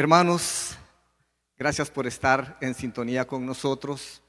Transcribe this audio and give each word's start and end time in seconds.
Hermanos, 0.00 0.78
gracias 1.58 1.90
por 1.90 2.06
estar 2.06 2.56
en 2.62 2.72
sintonía 2.72 3.26
con 3.26 3.44
nosotros. 3.44 4.22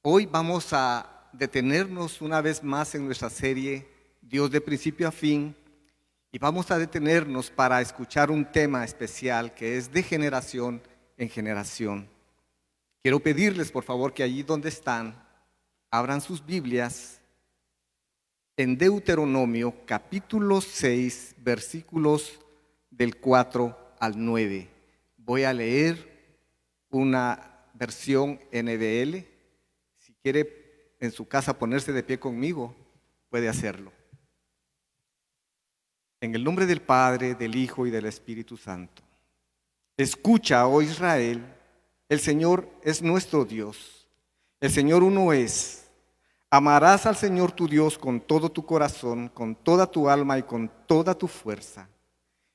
Hoy 0.00 0.26
vamos 0.26 0.72
a 0.72 1.28
detenernos 1.32 2.22
una 2.22 2.40
vez 2.40 2.62
más 2.62 2.94
en 2.94 3.04
nuestra 3.04 3.28
serie 3.28 3.88
Dios 4.22 4.48
de 4.52 4.60
principio 4.60 5.08
a 5.08 5.10
fin 5.10 5.56
y 6.30 6.38
vamos 6.38 6.70
a 6.70 6.78
detenernos 6.78 7.50
para 7.50 7.80
escuchar 7.80 8.30
un 8.30 8.44
tema 8.44 8.84
especial 8.84 9.52
que 9.54 9.76
es 9.76 9.90
de 9.90 10.04
generación 10.04 10.80
en 11.16 11.28
generación. 11.28 12.08
Quiero 13.02 13.18
pedirles 13.18 13.72
por 13.72 13.82
favor 13.82 14.14
que 14.14 14.22
allí 14.22 14.44
donde 14.44 14.68
están 14.68 15.20
abran 15.90 16.20
sus 16.20 16.46
Biblias 16.46 17.20
en 18.56 18.78
Deuteronomio 18.78 19.74
capítulo 19.84 20.60
6 20.60 21.34
versículos 21.38 22.38
del 22.88 23.16
4 23.16 23.96
al 23.98 24.12
9 24.24 24.77
voy 25.28 25.44
a 25.44 25.52
leer 25.52 26.08
una 26.88 27.66
versión 27.74 28.40
NBL. 28.50 29.26
Si 29.98 30.14
quiere 30.22 30.94
en 31.00 31.12
su 31.12 31.28
casa 31.28 31.58
ponerse 31.58 31.92
de 31.92 32.02
pie 32.02 32.18
conmigo, 32.18 32.74
puede 33.28 33.46
hacerlo. 33.46 33.92
En 36.22 36.34
el 36.34 36.42
nombre 36.42 36.64
del 36.64 36.80
Padre, 36.80 37.34
del 37.34 37.56
Hijo 37.56 37.86
y 37.86 37.90
del 37.90 38.06
Espíritu 38.06 38.56
Santo. 38.56 39.02
Escucha, 39.98 40.66
oh 40.66 40.80
Israel, 40.80 41.44
el 42.08 42.20
Señor 42.20 42.66
es 42.82 43.02
nuestro 43.02 43.44
Dios. 43.44 44.08
El 44.60 44.70
Señor 44.70 45.02
uno 45.02 45.34
es. 45.34 45.90
Amarás 46.48 47.04
al 47.04 47.16
Señor 47.16 47.52
tu 47.52 47.68
Dios 47.68 47.98
con 47.98 48.18
todo 48.22 48.50
tu 48.50 48.64
corazón, 48.64 49.28
con 49.28 49.54
toda 49.54 49.86
tu 49.90 50.08
alma 50.08 50.38
y 50.38 50.44
con 50.44 50.72
toda 50.86 51.14
tu 51.14 51.28
fuerza. 51.28 51.86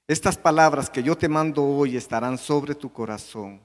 Estas 0.06 0.38
palabras 0.38 0.90
que 0.90 1.02
yo 1.02 1.16
te 1.16 1.30
mando 1.30 1.64
hoy 1.64 1.96
estarán 1.96 2.38
sobre 2.38 2.76
tu 2.76 2.92
corazón. 2.92 3.62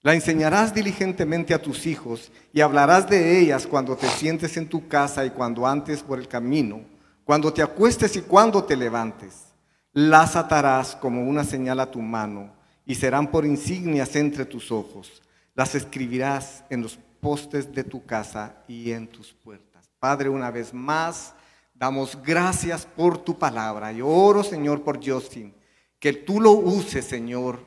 La 0.00 0.14
enseñarás 0.14 0.72
diligentemente 0.72 1.52
a 1.52 1.60
tus 1.60 1.84
hijos 1.86 2.32
y 2.50 2.62
hablarás 2.62 3.10
de 3.10 3.38
ellas 3.38 3.66
cuando 3.66 3.94
te 3.94 4.08
sientes 4.08 4.56
en 4.56 4.70
tu 4.70 4.88
casa 4.88 5.26
y 5.26 5.30
cuando 5.30 5.66
antes 5.66 6.02
por 6.02 6.18
el 6.18 6.28
camino, 6.28 6.80
cuando 7.24 7.52
te 7.52 7.60
acuestes 7.60 8.16
y 8.16 8.22
cuando 8.22 8.64
te 8.64 8.74
levantes. 8.74 9.48
Las 9.92 10.34
atarás 10.34 10.96
como 10.96 11.22
una 11.24 11.44
señal 11.44 11.78
a 11.80 11.90
tu 11.90 12.00
mano 12.00 12.54
y 12.86 12.94
serán 12.94 13.30
por 13.30 13.44
insignias 13.44 14.16
entre 14.16 14.46
tus 14.46 14.72
ojos. 14.72 15.22
Las 15.54 15.74
escribirás 15.74 16.64
en 16.70 16.80
los 16.80 16.98
postes 17.20 17.70
de 17.74 17.84
tu 17.84 18.02
casa 18.06 18.56
y 18.66 18.92
en 18.92 19.08
tus 19.08 19.34
puertas. 19.34 19.90
Padre, 19.98 20.30
una 20.30 20.50
vez 20.50 20.72
más, 20.72 21.34
damos 21.74 22.16
gracias 22.22 22.86
por 22.86 23.18
tu 23.18 23.38
palabra. 23.38 23.92
Y 23.92 24.00
oro, 24.00 24.42
Señor, 24.42 24.82
por 24.82 25.06
Justin 25.06 25.52
que 25.98 26.12
tú 26.12 26.40
lo 26.40 26.52
uses, 26.52 27.04
Señor, 27.04 27.64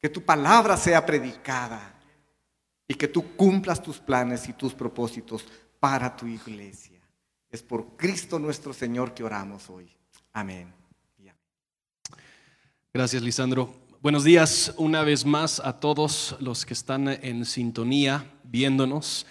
que 0.00 0.08
tu 0.08 0.22
palabra 0.22 0.76
sea 0.76 1.04
predicada 1.04 1.98
y 2.88 2.94
que 2.94 3.08
tú 3.08 3.36
cumplas 3.36 3.82
tus 3.82 3.98
planes 3.98 4.48
y 4.48 4.52
tus 4.52 4.74
propósitos 4.74 5.46
para 5.78 6.14
tu 6.16 6.26
iglesia. 6.26 7.00
Es 7.50 7.62
por 7.62 7.96
Cristo 7.96 8.38
nuestro 8.38 8.72
Señor 8.72 9.14
que 9.14 9.24
oramos 9.24 9.68
hoy. 9.68 9.90
Amén. 10.32 10.72
Gracias, 12.94 13.22
Lisandro. 13.22 13.74
Buenos 14.02 14.22
días 14.22 14.74
una 14.76 15.02
vez 15.02 15.24
más 15.24 15.60
a 15.60 15.80
todos 15.80 16.36
los 16.40 16.66
que 16.66 16.74
están 16.74 17.08
en 17.08 17.46
sintonía, 17.46 18.30
viéndonos. 18.44 19.24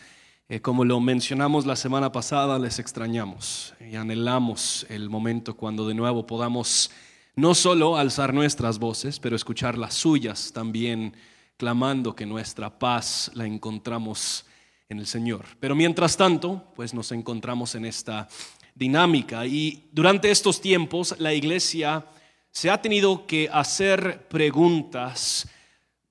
Eh, 0.49 0.61
como 0.61 0.83
lo 0.83 0.99
mencionamos 0.99 1.67
la 1.67 1.75
semana 1.75 2.11
pasada, 2.11 2.57
les 2.57 2.79
extrañamos 2.79 3.75
y 3.79 3.95
anhelamos 3.97 4.85
el 4.89 5.09
momento 5.09 5.55
cuando 5.55 5.87
de 5.87 5.93
nuevo 5.93 6.25
podamos 6.25 6.89
no 7.35 7.55
solo 7.55 7.97
alzar 7.97 8.33
nuestras 8.33 8.79
voces, 8.79 9.19
pero 9.19 9.35
escuchar 9.35 9.77
las 9.77 9.93
suyas 9.93 10.51
también, 10.53 11.15
clamando 11.57 12.15
que 12.15 12.25
nuestra 12.25 12.79
paz 12.79 13.31
la 13.35 13.45
encontramos 13.45 14.45
en 14.89 14.99
el 14.99 15.07
Señor. 15.07 15.45
Pero 15.59 15.75
mientras 15.75 16.17
tanto, 16.17 16.63
pues 16.75 16.93
nos 16.93 17.11
encontramos 17.11 17.75
en 17.75 17.85
esta 17.85 18.27
dinámica 18.75 19.45
y 19.45 19.87
durante 19.91 20.31
estos 20.31 20.59
tiempos 20.59 21.15
la 21.19 21.33
iglesia 21.33 22.05
se 22.51 22.69
ha 22.69 22.81
tenido 22.81 23.25
que 23.25 23.49
hacer 23.51 24.27
preguntas 24.27 25.47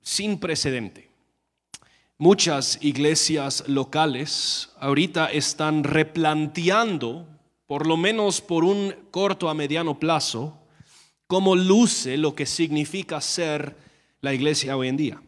sin 0.01 0.39
precedente. 0.39 1.11
Muchas 2.17 2.79
iglesias 2.83 3.65
locales 3.67 4.71
ahorita 4.79 5.27
están 5.33 5.85
replanteando, 5.85 7.27
por 7.67 7.87
lo 7.87 7.97
menos 7.97 8.41
por 8.41 8.65
un 8.65 8.95
corto 9.11 9.49
a 9.49 9.55
mediano 9.55 9.99
plazo, 9.99 10.60
cómo 11.31 11.55
luce 11.55 12.17
lo 12.17 12.35
que 12.35 12.45
significa 12.45 13.21
ser 13.21 13.77
la 14.21 14.35
iglesia 14.35 14.77
hoy 14.77 14.89
en 14.89 14.97
día. 14.97 15.23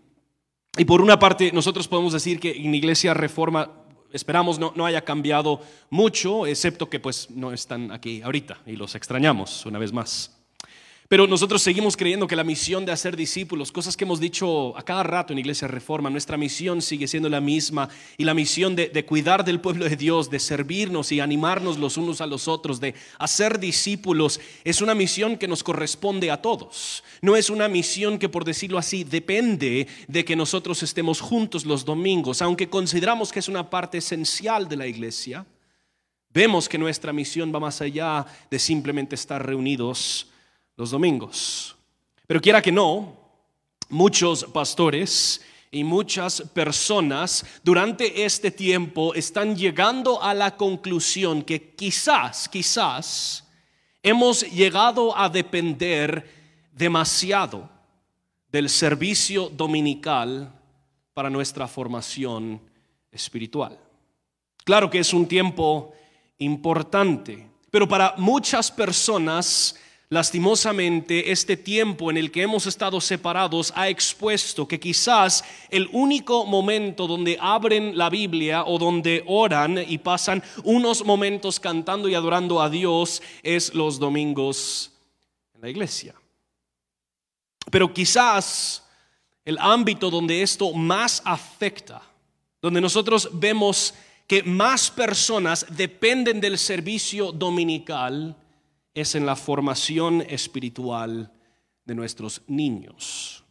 Y 0.76 0.84
por 0.84 1.00
una 1.00 1.16
parte, 1.16 1.52
nosotros 1.52 1.86
podemos 1.86 2.12
decir 2.12 2.40
que 2.40 2.50
en 2.50 2.74
Iglesia 2.74 3.14
Reforma 3.14 3.70
esperamos 4.10 4.58
no, 4.58 4.72
no, 4.74 4.84
haya 4.84 5.04
cambiado 5.04 5.60
mucho, 5.90 6.44
excepto 6.44 6.90
que 6.90 6.98
pues 6.98 7.30
no 7.30 7.52
están 7.52 7.92
aquí 7.92 8.20
ahorita 8.20 8.62
y 8.66 8.74
los 8.74 8.96
extrañamos 8.96 9.64
una 9.64 9.78
vez 9.78 9.92
más. 9.92 10.41
Pero 11.12 11.26
nosotros 11.26 11.60
seguimos 11.60 11.94
creyendo 11.94 12.26
que 12.26 12.34
la 12.34 12.42
misión 12.42 12.86
de 12.86 12.92
hacer 12.92 13.18
discípulos, 13.18 13.70
cosas 13.70 13.98
que 13.98 14.04
hemos 14.04 14.18
dicho 14.18 14.74
a 14.78 14.82
cada 14.82 15.02
rato 15.02 15.34
en 15.34 15.40
Iglesia 15.40 15.68
Reforma, 15.68 16.08
nuestra 16.08 16.38
misión 16.38 16.80
sigue 16.80 17.06
siendo 17.06 17.28
la 17.28 17.42
misma 17.42 17.90
y 18.16 18.24
la 18.24 18.32
misión 18.32 18.74
de, 18.74 19.04
cuidar 19.04 19.44
del 19.44 19.60
pueblo 19.60 19.84
de 19.86 19.96
Dios, 19.96 20.30
de 20.30 20.38
servirnos 20.38 21.12
y 21.12 21.20
animarnos 21.20 21.76
los 21.76 21.98
unos 21.98 22.22
a 22.22 22.26
los 22.26 22.48
otros, 22.48 22.80
de 22.80 22.94
hacer 23.18 23.60
discípulos, 23.60 24.40
es 24.64 24.80
una 24.80 24.94
misión 24.94 25.36
que 25.36 25.48
nos 25.48 25.62
corresponde 25.62 26.30
a 26.30 26.40
todos. 26.40 27.04
No 27.20 27.36
es 27.36 27.50
una 27.50 27.68
misión 27.68 28.18
que, 28.18 28.30
por 28.30 28.46
decirlo 28.46 28.78
así, 28.78 29.04
depende 29.04 29.88
de 30.08 30.24
que 30.24 30.34
nosotros 30.34 30.82
estemos 30.82 31.20
juntos 31.20 31.66
los 31.66 31.84
domingos, 31.84 32.40
aunque 32.40 32.70
consideramos 32.70 33.30
que 33.30 33.40
es 33.40 33.48
una 33.48 33.68
parte 33.68 33.98
esencial 33.98 34.66
de 34.66 34.76
la 34.76 34.86
iglesia. 34.86 35.44
Vemos 36.32 36.70
que 36.70 36.78
nuestra 36.78 37.12
misión 37.12 37.54
va 37.54 37.60
más 37.60 37.82
allá 37.82 38.24
de 38.50 38.58
simplemente 38.58 39.14
estar 39.14 39.44
reunidos 39.44 40.31
los 40.76 40.90
domingos. 40.90 41.76
Pero 42.26 42.40
quiera 42.40 42.62
que 42.62 42.72
no, 42.72 43.16
muchos 43.88 44.44
pastores 44.44 45.40
y 45.70 45.84
muchas 45.84 46.42
personas 46.52 47.44
durante 47.62 48.24
este 48.24 48.50
tiempo 48.50 49.14
están 49.14 49.56
llegando 49.56 50.22
a 50.22 50.34
la 50.34 50.56
conclusión 50.56 51.42
que 51.42 51.74
quizás, 51.74 52.48
quizás 52.48 53.48
hemos 54.02 54.42
llegado 54.50 55.16
a 55.16 55.28
depender 55.28 56.28
demasiado 56.72 57.70
del 58.50 58.68
servicio 58.68 59.48
dominical 59.48 60.52
para 61.14 61.30
nuestra 61.30 61.66
formación 61.66 62.60
espiritual. 63.10 63.78
Claro 64.64 64.90
que 64.90 64.98
es 64.98 65.12
un 65.12 65.26
tiempo 65.26 65.92
importante, 66.38 67.48
pero 67.70 67.88
para 67.88 68.14
muchas 68.18 68.70
personas 68.70 69.76
Lastimosamente, 70.12 71.32
este 71.32 71.56
tiempo 71.56 72.10
en 72.10 72.18
el 72.18 72.30
que 72.30 72.42
hemos 72.42 72.66
estado 72.66 73.00
separados 73.00 73.72
ha 73.74 73.88
expuesto 73.88 74.68
que 74.68 74.78
quizás 74.78 75.42
el 75.70 75.88
único 75.90 76.44
momento 76.44 77.06
donde 77.06 77.38
abren 77.40 77.96
la 77.96 78.10
Biblia 78.10 78.64
o 78.66 78.78
donde 78.78 79.24
oran 79.26 79.78
y 79.78 79.96
pasan 79.96 80.42
unos 80.64 81.02
momentos 81.06 81.58
cantando 81.58 82.10
y 82.10 82.14
adorando 82.14 82.60
a 82.60 82.68
Dios 82.68 83.22
es 83.42 83.72
los 83.72 83.98
domingos 83.98 84.92
en 85.54 85.62
la 85.62 85.70
iglesia. 85.70 86.14
Pero 87.70 87.94
quizás 87.94 88.86
el 89.46 89.56
ámbito 89.58 90.10
donde 90.10 90.42
esto 90.42 90.74
más 90.74 91.22
afecta, 91.24 92.02
donde 92.60 92.82
nosotros 92.82 93.30
vemos 93.32 93.94
que 94.26 94.42
más 94.42 94.90
personas 94.90 95.64
dependen 95.70 96.38
del 96.38 96.58
servicio 96.58 97.32
dominical, 97.32 98.36
es 98.94 99.14
en 99.14 99.26
la 99.26 99.36
formación 99.36 100.22
espiritual 100.28 101.32
de 101.84 101.94
nuestros 101.94 102.42
niños. 102.46 103.42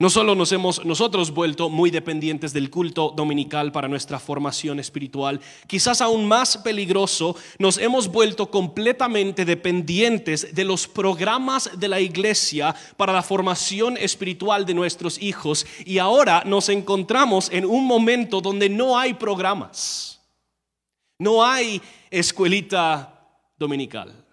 No 0.00 0.10
solo 0.10 0.36
nos 0.36 0.52
hemos 0.52 0.84
nosotros 0.84 1.32
vuelto 1.32 1.68
muy 1.68 1.90
dependientes 1.90 2.52
del 2.52 2.70
culto 2.70 3.12
dominical 3.16 3.72
para 3.72 3.88
nuestra 3.88 4.20
formación 4.20 4.78
espiritual, 4.78 5.40
quizás 5.66 6.00
aún 6.00 6.28
más 6.28 6.56
peligroso, 6.58 7.34
nos 7.58 7.78
hemos 7.78 8.06
vuelto 8.06 8.48
completamente 8.48 9.44
dependientes 9.44 10.54
de 10.54 10.62
los 10.62 10.86
programas 10.86 11.80
de 11.80 11.88
la 11.88 11.98
iglesia 11.98 12.76
para 12.96 13.12
la 13.12 13.24
formación 13.24 13.96
espiritual 13.96 14.64
de 14.64 14.74
nuestros 14.74 15.20
hijos 15.20 15.66
y 15.84 15.98
ahora 15.98 16.44
nos 16.46 16.68
encontramos 16.68 17.50
en 17.50 17.64
un 17.64 17.84
momento 17.84 18.40
donde 18.40 18.68
no 18.68 18.96
hay 18.96 19.14
programas, 19.14 20.20
no 21.18 21.44
hay 21.44 21.82
escuelita 22.08 23.18
dominical. 23.58 24.27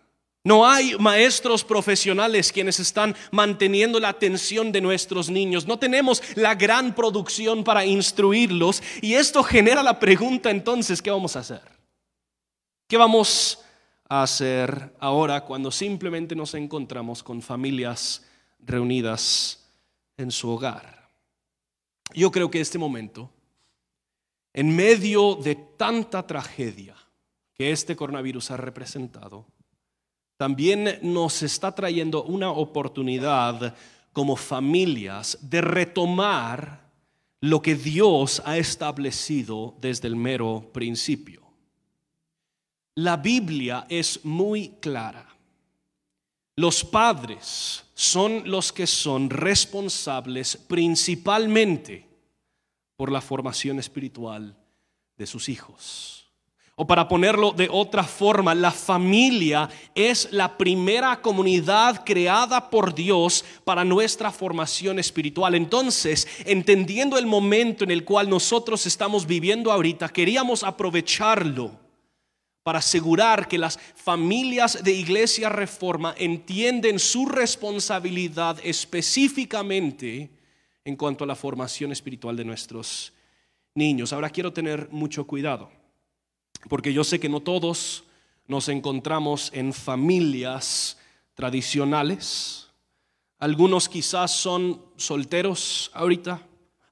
No 0.46 0.66
hay 0.66 0.96
maestros 0.98 1.66
profesionales 1.66 2.54
quienes 2.54 2.80
están 2.80 3.14
manteniendo 3.32 4.00
la 4.00 4.10
atención 4.10 4.72
de 4.72 4.80
nuestros 4.80 5.30
niños. 5.30 5.68
No 5.68 5.78
tenemos 5.78 6.24
la 6.36 6.56
gran 6.56 6.96
producción 6.96 7.66
para 7.66 7.86
instruirlos. 7.86 8.82
Y 9.02 9.16
esto 9.16 9.44
genera 9.44 9.84
la 9.84 10.00
pregunta 10.00 10.50
entonces, 10.50 11.02
¿qué 11.02 11.12
vamos 11.12 11.36
a 11.36 11.40
hacer? 11.40 11.64
¿Qué 12.88 12.96
vamos 12.96 13.60
a 14.08 14.24
hacer 14.24 14.96
ahora 15.00 15.42
cuando 15.42 15.72
simplemente 15.72 16.36
nos 16.36 16.54
encontramos 16.54 17.24
con 17.24 17.42
familias 17.42 18.24
reunidas 18.60 19.68
en 20.18 20.32
su 20.32 20.50
hogar. 20.50 21.10
Yo 22.14 22.32
creo 22.32 22.50
que 22.50 22.62
este 22.62 22.78
momento, 22.78 23.32
en 24.54 24.76
medio 24.76 25.36
de 25.36 25.56
tanta 25.56 26.26
tragedia 26.26 26.96
que 27.54 27.72
este 27.72 27.96
coronavirus 27.96 28.52
ha 28.52 28.58
representado, 28.58 29.46
también 30.38 31.00
nos 31.02 31.44
está 31.44 31.74
trayendo 31.74 32.24
una 32.24 32.52
oportunidad 32.52 33.76
como 34.12 34.36
familias 34.36 35.38
de 35.42 35.62
retomar 35.62 36.90
lo 37.42 37.62
que 37.62 37.76
Dios 37.76 38.42
ha 38.46 38.58
establecido 38.58 39.76
desde 39.80 40.08
el 40.08 40.16
mero 40.16 40.70
principio. 40.74 41.42
La 42.96 43.18
Biblia 43.18 43.86
es 43.90 44.24
muy 44.24 44.70
clara. 44.80 45.28
Los 46.56 46.84
padres 46.86 47.84
son 47.94 48.50
los 48.50 48.72
que 48.72 48.88
son 48.88 49.30
responsables 49.30 50.56
principalmente 50.56 52.08
por 52.96 53.12
la 53.12 53.20
formación 53.20 53.80
espiritual 53.80 54.58
de 55.18 55.28
sus 55.28 55.50
hijos. 55.50 56.25
O 56.78 56.86
para 56.86 57.08
ponerlo 57.08 57.54
de 57.54 57.70
otra 57.72 58.04
forma, 58.04 58.54
la 58.54 58.72
familia 58.72 59.70
es 59.96 60.28
la 60.34 60.58
primera 60.58 61.22
comunidad 61.22 62.04
creada 62.04 62.70
por 62.70 62.94
Dios 62.94 63.46
para 63.64 63.86
nuestra 63.86 64.30
formación 64.30 65.00
espiritual. 65.00 65.56
Entonces, 65.56 66.28
entendiendo 66.46 67.18
el 67.18 67.28
momento 67.28 67.86
en 67.86 67.92
el 67.92 68.04
cual 68.04 68.30
nosotros 68.30 68.86
estamos 68.86 69.26
viviendo 69.26 69.72
ahorita, 69.72 70.10
queríamos 70.10 70.66
aprovecharlo 70.66 71.72
para 72.62 72.80
asegurar 72.80 73.48
que 73.48 73.58
las 73.58 73.80
familias 73.96 74.84
de 74.84 74.92
Iglesia 74.92 75.48
Reforma 75.48 76.14
entienden 76.18 77.00
su 77.00 77.26
responsabilidad 77.26 78.58
específicamente 78.64 80.30
en 80.84 80.98
cuanto 80.98 81.24
a 81.24 81.28
la 81.28 81.36
formación 81.36 81.94
espiritual 81.94 82.36
de 82.36 82.44
nuestros 82.44 83.14
niños. 83.76 84.12
Ahora 84.12 84.30
quiero 84.30 84.52
tener 84.52 84.90
mucho 84.92 85.26
cuidado 85.26 85.85
porque 86.70 86.94
yo 86.94 87.04
sé 87.04 87.20
que 87.20 87.30
no 87.30 87.40
todos 87.40 88.04
nos 88.48 88.70
encontramos 88.70 89.52
en 89.54 89.74
familias 89.74 90.98
tradicionales. 91.34 92.68
Algunos 93.40 93.90
quizás 93.90 94.32
son 94.32 94.82
solteros 94.96 95.92
ahorita, 95.94 96.42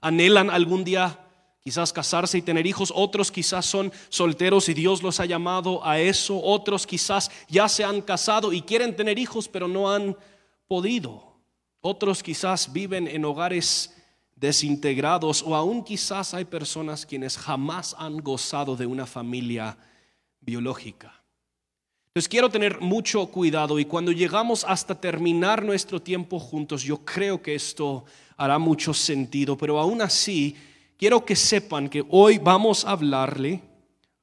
anhelan 0.02 0.50
algún 0.50 0.84
día 0.84 1.20
quizás 1.64 1.94
casarse 1.94 2.38
y 2.38 2.42
tener 2.42 2.68
hijos, 2.68 2.92
otros 2.94 3.32
quizás 3.32 3.66
son 3.66 3.94
solteros 4.10 4.68
y 4.68 4.74
Dios 4.74 5.02
los 5.02 5.22
ha 5.22 5.26
llamado 5.26 5.86
a 5.86 6.00
eso, 6.00 6.40
otros 6.44 6.86
quizás 6.86 7.32
ya 7.48 7.70
se 7.70 7.86
han 7.86 8.02
casado 8.02 8.52
y 8.52 8.62
quieren 8.62 8.96
tener 8.96 9.18
hijos 9.18 9.48
pero 9.48 9.70
no 9.70 9.90
han 9.90 10.18
podido, 10.68 11.38
otros 11.80 12.22
quizás 12.22 12.74
viven 12.74 13.08
en 13.08 13.24
hogares 13.24 13.96
desintegrados 14.36 15.44
o 15.44 15.56
aún 15.56 15.84
quizás 15.84 16.34
hay 16.34 16.46
personas 16.46 17.06
quienes 17.06 17.38
jamás 17.38 17.96
han 17.98 18.18
gozado 18.18 18.76
de 18.76 18.86
una 18.86 19.06
familia 19.06 19.78
biológica. 20.42 21.24
Entonces 22.08 22.30
quiero 22.30 22.50
tener 22.50 22.80
mucho 22.80 23.26
cuidado 23.28 23.80
y 23.80 23.86
cuando 23.86 24.12
llegamos 24.12 24.64
hasta 24.68 24.94
terminar 24.94 25.64
nuestro 25.64 26.00
tiempo 26.00 26.40
juntos, 26.40 26.84
yo 26.84 27.04
creo 27.04 27.42
que 27.42 27.56
esto 27.56 28.06
hará 28.38 28.60
mucho 28.60 28.94
sentido, 28.94 29.58
pero 29.58 29.80
aún 29.80 30.02
así 30.02 30.56
quiero 30.98 31.26
que 31.26 31.36
sepan 31.36 31.90
que 31.90 32.06
hoy 32.10 32.38
vamos 32.38 32.86
a 32.86 32.92
hablarle 32.92 33.62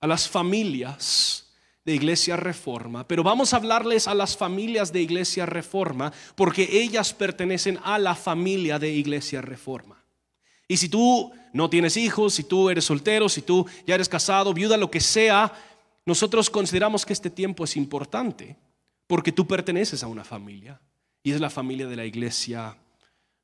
a 0.00 0.06
las 0.06 0.28
familias 0.28 1.52
de 1.84 1.94
Iglesia 1.94 2.36
Reforma, 2.36 3.08
pero 3.08 3.24
vamos 3.24 3.52
a 3.52 3.56
hablarles 3.56 4.06
a 4.06 4.14
las 4.14 4.36
familias 4.36 4.92
de 4.92 5.02
Iglesia 5.02 5.46
Reforma 5.46 6.12
porque 6.36 6.68
ellas 6.70 7.12
pertenecen 7.12 7.78
a 7.82 7.98
la 7.98 8.14
familia 8.14 8.78
de 8.78 8.90
Iglesia 8.90 9.42
Reforma. 9.42 9.99
Y 10.70 10.76
si 10.76 10.88
tú 10.88 11.32
no 11.52 11.68
tienes 11.68 11.96
hijos, 11.96 12.34
si 12.34 12.44
tú 12.44 12.70
eres 12.70 12.84
soltero, 12.84 13.28
si 13.28 13.42
tú 13.42 13.66
ya 13.88 13.96
eres 13.96 14.08
casado, 14.08 14.54
viuda, 14.54 14.76
lo 14.76 14.88
que 14.88 15.00
sea, 15.00 15.52
nosotros 16.06 16.48
consideramos 16.48 17.04
que 17.04 17.12
este 17.12 17.28
tiempo 17.28 17.64
es 17.64 17.76
importante 17.76 18.56
porque 19.08 19.32
tú 19.32 19.48
perteneces 19.48 20.04
a 20.04 20.06
una 20.06 20.22
familia 20.22 20.80
y 21.24 21.32
es 21.32 21.40
la 21.40 21.50
familia 21.50 21.88
de 21.88 21.96
la 21.96 22.04
iglesia 22.04 22.76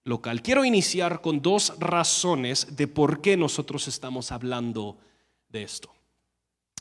local. 0.04 0.40
Quiero 0.40 0.64
iniciar 0.64 1.20
con 1.20 1.42
dos 1.42 1.74
razones 1.80 2.76
de 2.76 2.86
por 2.86 3.20
qué 3.20 3.36
nosotros 3.36 3.88
estamos 3.88 4.30
hablando 4.30 4.96
de 5.48 5.64
esto. 5.64 5.92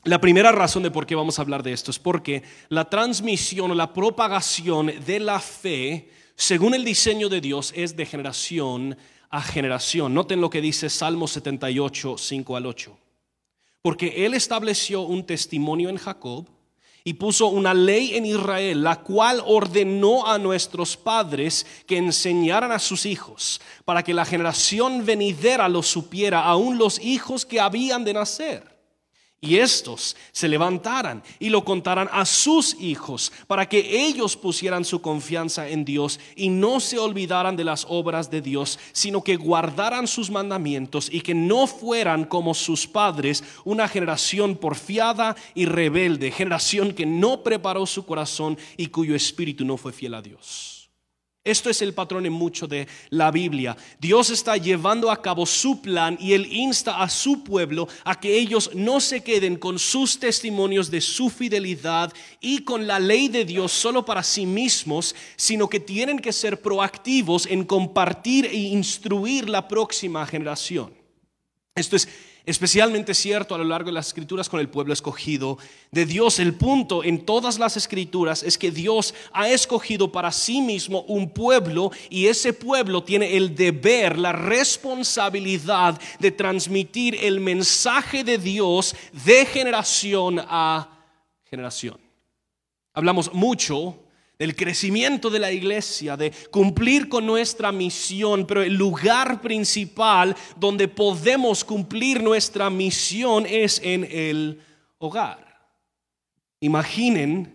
La 0.03 0.21
primera 0.21 0.51
razón 0.51 0.83
de 0.83 0.91
por 0.91 1.07
qué 1.07 1.15
vamos 1.15 1.39
a 1.39 1.41
hablar 1.41 1.63
de 1.63 1.74
esto 1.74 1.89
es 1.89 1.98
porque 1.98 2.44
la 2.69 2.88
transmisión 2.88 3.71
o 3.71 3.74
la 3.74 3.91
propagación 3.91 4.91
de 5.07 5.19
la 5.19 5.39
fe, 5.39 6.12
según 6.36 6.75
el 6.75 6.86
diseño 6.86 7.30
de 7.30 7.41
Dios, 7.41 7.74
es 7.75 7.98
de 7.98 8.06
generación 8.06 8.95
a 9.30 9.42
generación. 9.42 10.13
Noten 10.13 10.42
lo 10.42 10.50
que 10.50 10.62
dice 10.62 10.89
Salmo 10.89 11.27
78, 11.27 12.18
5 12.18 12.56
al 12.56 12.66
8. 12.66 12.98
Porque 13.81 14.25
Él 14.25 14.33
estableció 14.33 15.01
un 15.01 15.25
testimonio 15.25 15.89
en 15.89 15.98
Jacob 15.98 16.48
y 17.04 17.13
puso 17.13 17.48
una 17.48 17.74
ley 17.74 18.16
en 18.16 18.25
Israel, 18.25 18.83
la 18.83 19.01
cual 19.01 19.42
ordenó 19.45 20.25
a 20.25 20.39
nuestros 20.39 20.98
padres 20.98 21.66
que 21.86 21.98
enseñaran 21.98 22.72
a 22.72 22.80
sus 22.80 23.06
hijos, 23.06 23.62
para 23.86 24.01
que 24.01 24.13
la 24.13 24.25
generación 24.25 25.06
venidera 25.06 25.69
lo 25.69 25.83
supiera, 25.83 26.44
aún 26.44 26.77
los 26.80 27.00
hijos 27.00 27.45
que 27.45 27.60
habían 27.60 28.04
de 28.04 28.13
nacer 28.13 28.75
y 29.45 29.57
estos 29.57 30.15
se 30.31 30.47
levantaran 30.47 31.24
y 31.39 31.50
lo 31.50 31.63
contaran 31.63 32.09
a 32.12 32.25
sus 32.25 32.75
hijos 32.80 33.31
para 33.47 33.68
que 33.68 34.06
ellos 34.07 34.36
pusieran 34.36 34.83
su 34.83 35.01
confianza 35.01 35.69
en 35.69 35.86
Dios 35.86 36.19
y 36.36 36.50
no 36.50 36.80
se 36.80 36.97
olvidaran 36.97 37.56
de 37.56 37.63
las 37.63 37.86
obras 37.88 38.30
de 38.31 38.42
Dios, 38.42 38.80
sino 38.92 39.24
que 39.24 39.36
guardaran 39.36 40.07
sus 40.07 40.30
mandamientos 40.30 41.09
y 41.12 41.21
que 41.21 41.33
no 41.33 41.68
fueran 41.68 42.25
como 42.25 42.53
sus 42.53 42.88
padres, 42.88 43.44
una 43.63 43.88
generación 43.88 44.56
porfiada 44.56 45.36
y 45.53 45.65
rebelde, 45.65 46.31
generación 46.31 46.94
que 46.94 47.06
no 47.06 47.44
preparó 47.44 47.86
su 47.86 48.06
corazón 48.06 48.57
y 48.77 48.88
cuyo 48.88 49.15
espíritu 49.15 49.63
no 49.63 49.77
fue 49.77 49.94
fiel 49.94 50.15
a 50.15 50.21
Dios. 50.21 50.75
Esto 51.45 51.69
es 51.69 51.83
el 51.83 51.94
patrón 51.94 52.25
en 52.25 52.33
mucho 52.33 52.65
de 52.68 52.88
la 53.12 53.30
Biblia. 53.30 53.77
Dios 54.00 54.31
está 54.31 54.57
llevando 54.57 55.12
a 55.12 55.21
cabo 55.21 55.45
su 55.45 55.80
plan 55.80 56.18
y 56.19 56.33
Él 56.33 56.51
insta 56.51 57.03
a 57.03 57.07
su 57.07 57.44
pueblo 57.44 57.88
a 58.03 58.19
que 58.19 58.36
ellos 58.36 58.71
no 58.74 59.00
se 59.00 59.21
queden 59.21 59.56
con 59.56 59.77
sus 59.77 60.19
testimonios 60.19 60.89
de 60.89 61.01
su 61.01 61.30
fidelidad 61.30 62.12
y 62.42 62.63
con 62.63 62.88
la 62.88 63.00
ley 63.00 63.27
de 63.27 63.45
Dios 63.45 63.71
solo 63.71 64.03
para 64.03 64.24
sí 64.24 64.47
mismos, 64.47 65.13
sino 65.36 65.69
que 65.69 65.80
tienen 65.80 66.18
que 66.18 66.33
ser 66.33 66.63
proactivos 66.63 67.45
en 67.45 67.63
compartir 67.63 68.48
e 68.48 68.56
instruir 68.56 69.48
la 69.48 69.68
próxima 69.68 70.25
generación. 70.25 70.96
Esto 71.75 71.96
es 71.96 72.08
especialmente 72.45 73.13
cierto 73.13 73.55
a 73.55 73.57
lo 73.57 73.63
largo 73.63 73.87
de 73.87 73.93
las 73.93 74.07
escrituras 74.07 74.49
con 74.49 74.59
el 74.59 74.69
pueblo 74.69 74.93
escogido 74.93 75.57
de 75.91 76.05
Dios. 76.05 76.39
El 76.39 76.53
punto 76.53 77.03
en 77.03 77.25
todas 77.25 77.59
las 77.59 77.77
escrituras 77.77 78.43
es 78.43 78.57
que 78.57 78.71
Dios 78.71 79.13
ha 79.33 79.49
escogido 79.49 80.11
para 80.11 80.31
sí 80.31 80.61
mismo 80.61 81.01
un 81.07 81.29
pueblo 81.29 81.91
y 82.09 82.27
ese 82.27 82.53
pueblo 82.53 83.03
tiene 83.03 83.35
el 83.35 83.55
deber, 83.55 84.17
la 84.17 84.31
responsabilidad 84.31 85.99
de 86.19 86.31
transmitir 86.31 87.17
el 87.21 87.39
mensaje 87.39 88.23
de 88.23 88.37
Dios 88.37 88.95
de 89.25 89.45
generación 89.45 90.39
a 90.39 90.89
generación. 91.45 91.99
Hablamos 92.93 93.33
mucho 93.33 94.04
del 94.38 94.56
crecimiento 94.56 95.30
de 95.30 95.39
la 95.39 95.51
iglesia, 95.51 96.18
de 96.18 96.32
cumplir 96.51 97.08
con 97.08 97.25
nuestra 97.25 97.72
misión, 97.72 98.46
pero 98.46 98.63
el 98.63 98.74
lugar 98.74 99.42
principal 99.42 100.36
donde 100.58 100.88
podemos 100.88 101.63
cumplir 101.63 102.22
nuestra 102.22 102.70
misión 102.70 103.46
es 103.46 103.80
en 103.84 104.08
el 104.12 104.62
hogar. 104.98 105.46
Imaginen 106.60 107.54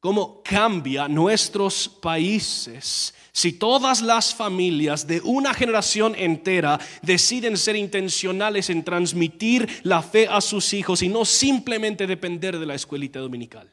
cómo 0.00 0.42
cambia 0.42 1.08
nuestros 1.08 1.88
países 1.88 3.14
si 3.32 3.52
todas 3.52 4.02
las 4.02 4.34
familias 4.34 5.06
de 5.06 5.20
una 5.20 5.54
generación 5.54 6.14
entera 6.16 6.80
deciden 7.02 7.56
ser 7.56 7.76
intencionales 7.76 8.68
en 8.68 8.82
transmitir 8.82 9.68
la 9.84 10.02
fe 10.02 10.26
a 10.28 10.40
sus 10.40 10.72
hijos 10.72 11.02
y 11.02 11.08
no 11.08 11.24
simplemente 11.24 12.08
depender 12.08 12.58
de 12.58 12.66
la 12.66 12.74
escuelita 12.74 13.20
dominical. 13.20 13.70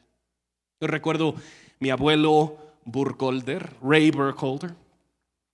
Yo 0.80 0.86
recuerdo 0.86 1.34
mi 1.78 1.90
abuelo 1.90 2.58
Burkholder, 2.84 3.74
Ray 3.82 4.10
Burkholder. 4.10 4.74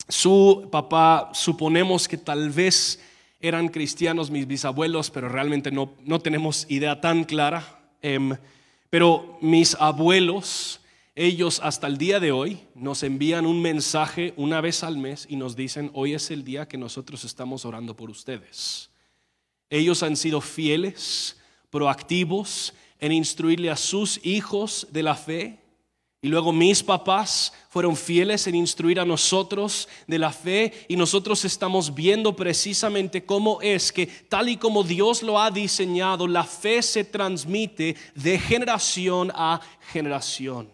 Su 0.09 0.69
papá, 0.71 1.31
suponemos 1.33 2.07
que 2.07 2.19
tal 2.19 2.51
vez 2.51 3.01
eran 3.41 3.69
cristianos 3.69 4.31
mis 4.31 4.47
bisabuelos, 4.47 5.11
pero 5.11 5.29
realmente 5.29 5.71
no, 5.71 5.95
no 6.05 6.21
tenemos 6.21 6.67
idea 6.69 7.01
tan 7.01 7.25
clara. 7.25 7.81
Em, 8.01 8.37
pero 8.91 9.39
mis 9.41 9.75
abuelos, 9.77 10.81
ellos 11.15 11.61
hasta 11.63 11.87
el 11.87 11.99
día 11.99 12.21
de 12.21 12.31
hoy 12.31 12.61
nos 12.75 13.03
envían 13.03 13.47
un 13.47 13.63
mensaje 13.63 14.35
una 14.37 14.61
vez 14.61 14.85
al 14.85 14.99
mes 14.99 15.27
y 15.29 15.37
nos 15.37 15.57
dicen, 15.57 15.91
hoy 15.95 16.15
es 16.15 16.31
el 16.31 16.45
día 16.45 16.69
que 16.69 16.79
nosotros 16.79 17.25
estamos 17.25 17.65
orando 17.65 17.97
por 17.97 18.11
ustedes. 18.11 18.91
Ellos 19.71 20.03
han 20.03 20.17
sido 20.17 20.41
fieles, 20.41 21.41
proactivos 21.71 22.75
en 23.01 23.13
instruirle 23.13 23.71
a 23.71 23.77
sus 23.77 24.21
hijos 24.25 24.87
de 24.91 25.03
la 25.03 25.15
fe 25.15 25.62
Y 26.25 26.29
luego 26.29 26.53
mis 26.53 26.85
papás 26.85 27.53
fueron 27.69 27.97
fieles 27.97 28.47
en 28.47 28.55
instruir 28.55 29.01
a 29.01 29.05
nosotros 29.05 29.89
de 30.07 30.21
la 30.21 30.31
fe 30.31 30.73
y 30.87 30.95
nosotros 30.95 31.45
estamos 31.45 31.93
viendo 31.93 32.37
precisamente 32.37 33.25
cómo 33.25 33.61
es 33.61 33.91
que 33.91 34.07
tal 34.07 34.49
y 34.49 34.57
como 34.57 34.85
Dios 34.85 35.25
lo 35.25 35.41
ha 35.41 35.51
diseñado, 35.51 36.29
la 36.29 36.45
fe 36.45 36.81
se 36.81 37.03
transmite 37.03 37.97
de 38.15 38.39
generación 38.39 39.33
a 39.35 39.61
generación. 39.91 40.71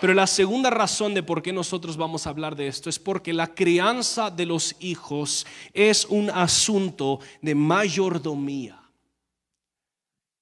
Pero 0.00 0.14
la 0.14 0.26
segunda 0.26 0.70
razón 0.70 1.12
de 1.12 1.22
por 1.22 1.42
qué 1.42 1.52
nosotros 1.52 1.98
vamos 1.98 2.26
a 2.26 2.30
hablar 2.30 2.56
de 2.56 2.68
esto 2.68 2.88
es 2.88 2.98
porque 2.98 3.34
la 3.34 3.54
crianza 3.54 4.30
de 4.30 4.46
los 4.46 4.74
hijos 4.80 5.46
es 5.74 6.06
un 6.06 6.30
asunto 6.30 7.20
de 7.42 7.54
mayordomía. 7.54 8.80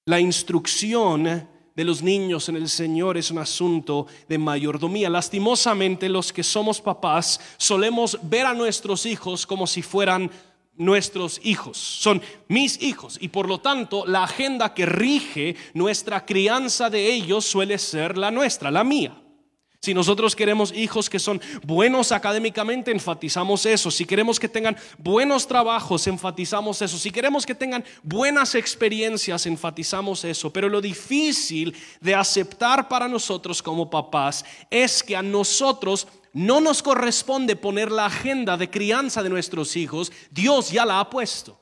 La 0.05 0.21
instrucción 0.21 1.50
de 1.75 1.83
los 1.83 2.01
niños 2.01 2.49
en 2.49 2.55
el 2.57 2.69
Señor 2.69 3.17
es 3.17 3.31
un 3.31 3.37
asunto 3.37 4.07
de 4.27 4.37
mayordomía. 4.37 5.09
Lastimosamente 5.09 6.09
los 6.09 6.33
que 6.33 6.43
somos 6.43 6.81
papás 6.81 7.39
solemos 7.57 8.19
ver 8.23 8.45
a 8.45 8.53
nuestros 8.53 9.05
hijos 9.05 9.45
como 9.45 9.67
si 9.67 9.81
fueran 9.81 10.29
nuestros 10.77 11.39
hijos, 11.43 11.77
son 11.77 12.21
mis 12.47 12.81
hijos 12.81 13.17
y 13.21 13.27
por 13.27 13.47
lo 13.47 13.59
tanto 13.59 14.05
la 14.05 14.23
agenda 14.23 14.73
que 14.73 14.85
rige 14.85 15.55
nuestra 15.73 16.25
crianza 16.25 16.89
de 16.89 17.13
ellos 17.13 17.45
suele 17.45 17.77
ser 17.77 18.17
la 18.17 18.31
nuestra, 18.31 18.71
la 18.71 18.83
mía. 18.83 19.20
Si 19.83 19.95
nosotros 19.95 20.35
queremos 20.35 20.71
hijos 20.73 21.09
que 21.09 21.17
son 21.17 21.41
buenos 21.63 22.11
académicamente, 22.11 22.91
enfatizamos 22.91 23.65
eso. 23.65 23.89
Si 23.89 24.05
queremos 24.05 24.39
que 24.39 24.47
tengan 24.47 24.77
buenos 24.99 25.47
trabajos, 25.47 26.05
enfatizamos 26.05 26.79
eso. 26.83 26.99
Si 26.99 27.09
queremos 27.09 27.47
que 27.47 27.55
tengan 27.55 27.83
buenas 28.03 28.53
experiencias, 28.53 29.47
enfatizamos 29.47 30.23
eso. 30.23 30.53
Pero 30.53 30.69
lo 30.69 30.81
difícil 30.81 31.75
de 31.99 32.13
aceptar 32.13 32.87
para 32.87 33.07
nosotros 33.07 33.63
como 33.63 33.89
papás 33.89 34.45
es 34.69 35.01
que 35.01 35.15
a 35.15 35.23
nosotros 35.23 36.07
no 36.31 36.61
nos 36.61 36.83
corresponde 36.83 37.55
poner 37.55 37.91
la 37.91 38.05
agenda 38.05 38.57
de 38.57 38.69
crianza 38.69 39.23
de 39.23 39.29
nuestros 39.29 39.75
hijos. 39.75 40.11
Dios 40.29 40.69
ya 40.69 40.85
la 40.85 40.99
ha 40.99 41.09
puesto. 41.09 41.59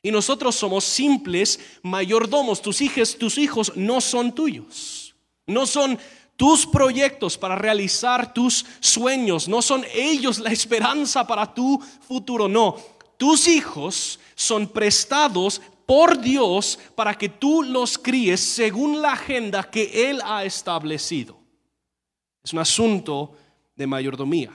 Y 0.00 0.12
nosotros 0.12 0.54
somos 0.54 0.84
simples 0.84 1.58
mayordomos. 1.82 2.62
Tus 2.62 2.80
hijos, 2.80 3.18
tus 3.18 3.36
hijos 3.36 3.72
no 3.74 4.00
son 4.00 4.32
tuyos. 4.32 5.16
No 5.44 5.66
son 5.66 5.98
tus 6.36 6.66
proyectos 6.66 7.38
para 7.38 7.56
realizar 7.56 8.32
tus 8.32 8.64
sueños. 8.80 9.48
No 9.48 9.62
son 9.62 9.84
ellos 9.94 10.38
la 10.38 10.50
esperanza 10.50 11.26
para 11.26 11.52
tu 11.52 11.78
futuro, 12.06 12.48
no. 12.48 12.76
Tus 13.16 13.46
hijos 13.46 14.18
son 14.34 14.66
prestados 14.66 15.60
por 15.86 16.20
Dios 16.20 16.78
para 16.94 17.14
que 17.14 17.28
tú 17.28 17.62
los 17.62 17.98
críes 17.98 18.40
según 18.40 19.02
la 19.02 19.12
agenda 19.12 19.62
que 19.62 20.10
Él 20.10 20.20
ha 20.24 20.44
establecido. 20.44 21.38
Es 22.42 22.52
un 22.52 22.58
asunto 22.58 23.36
de 23.76 23.86
mayordomía. 23.86 24.50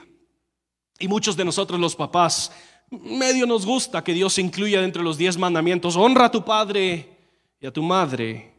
Y 0.98 1.08
muchos 1.08 1.36
de 1.36 1.44
nosotros 1.44 1.78
los 1.78 1.94
papás, 1.94 2.50
medio 2.90 3.46
nos 3.46 3.64
gusta 3.64 4.02
que 4.02 4.12
Dios 4.12 4.38
incluya 4.38 4.80
dentro 4.80 5.00
de 5.00 5.08
los 5.08 5.16
diez 5.16 5.38
mandamientos, 5.38 5.96
honra 5.96 6.26
a 6.26 6.30
tu 6.30 6.44
padre 6.44 7.16
y 7.60 7.66
a 7.66 7.72
tu 7.72 7.82
madre, 7.82 8.52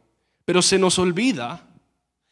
pero 0.45 0.61
se 0.61 0.79
nos 0.79 0.97
olvida 0.97 1.68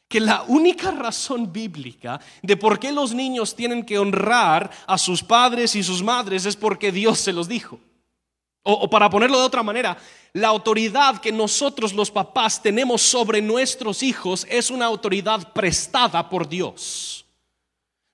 que 0.07 0.19
la 0.19 0.43
única 0.43 0.91
razón 0.91 1.51
bíblica 1.51 2.19
de 2.41 2.55
por 2.55 2.79
qué 2.79 2.91
los 2.91 3.13
niños 3.13 3.55
tienen 3.55 3.85
que 3.85 3.99
honrar 3.99 4.71
a 4.85 4.97
sus 4.97 5.21
padres 5.23 5.75
y 5.75 5.83
sus 5.83 6.01
madres 6.01 6.45
es 6.45 6.55
porque 6.55 6.91
Dios 6.91 7.19
se 7.19 7.33
los 7.33 7.47
dijo. 7.47 7.79
O, 8.63 8.89
para 8.89 9.09
ponerlo 9.09 9.39
de 9.39 9.45
otra 9.45 9.63
manera, 9.63 9.97
la 10.33 10.49
autoridad 10.49 11.19
que 11.19 11.31
nosotros 11.31 11.93
los 11.93 12.11
papás 12.11 12.61
tenemos 12.61 13.01
sobre 13.01 13.41
nuestros 13.41 14.03
hijos 14.03 14.45
es 14.49 14.69
una 14.69 14.85
autoridad 14.85 15.53
prestada 15.53 16.29
por 16.29 16.47
Dios. 16.47 17.25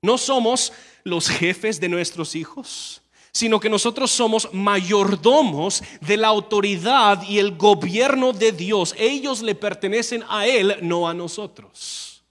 No 0.02 0.18
somos 0.18 0.74
los 1.04 1.28
jefes 1.28 1.80
de 1.80 1.90
nuestros 1.90 2.36
hijos 2.36 3.03
sino 3.34 3.60
que 3.60 3.70
nosotros 3.70 4.12
somos 4.12 4.48
mayordomos 4.54 5.84
de 6.02 6.18
la 6.18 6.28
autoridad 6.28 7.24
y 7.24 7.40
el 7.40 7.58
gobierno 7.58 8.32
de 8.32 8.52
Dios. 8.52 8.94
Ellos 8.98 9.42
le 9.42 9.56
pertenecen 9.56 10.24
a 10.30 10.46
Él, 10.46 10.78
no 10.84 11.10
a 11.10 11.16
nosotros. 11.16 12.24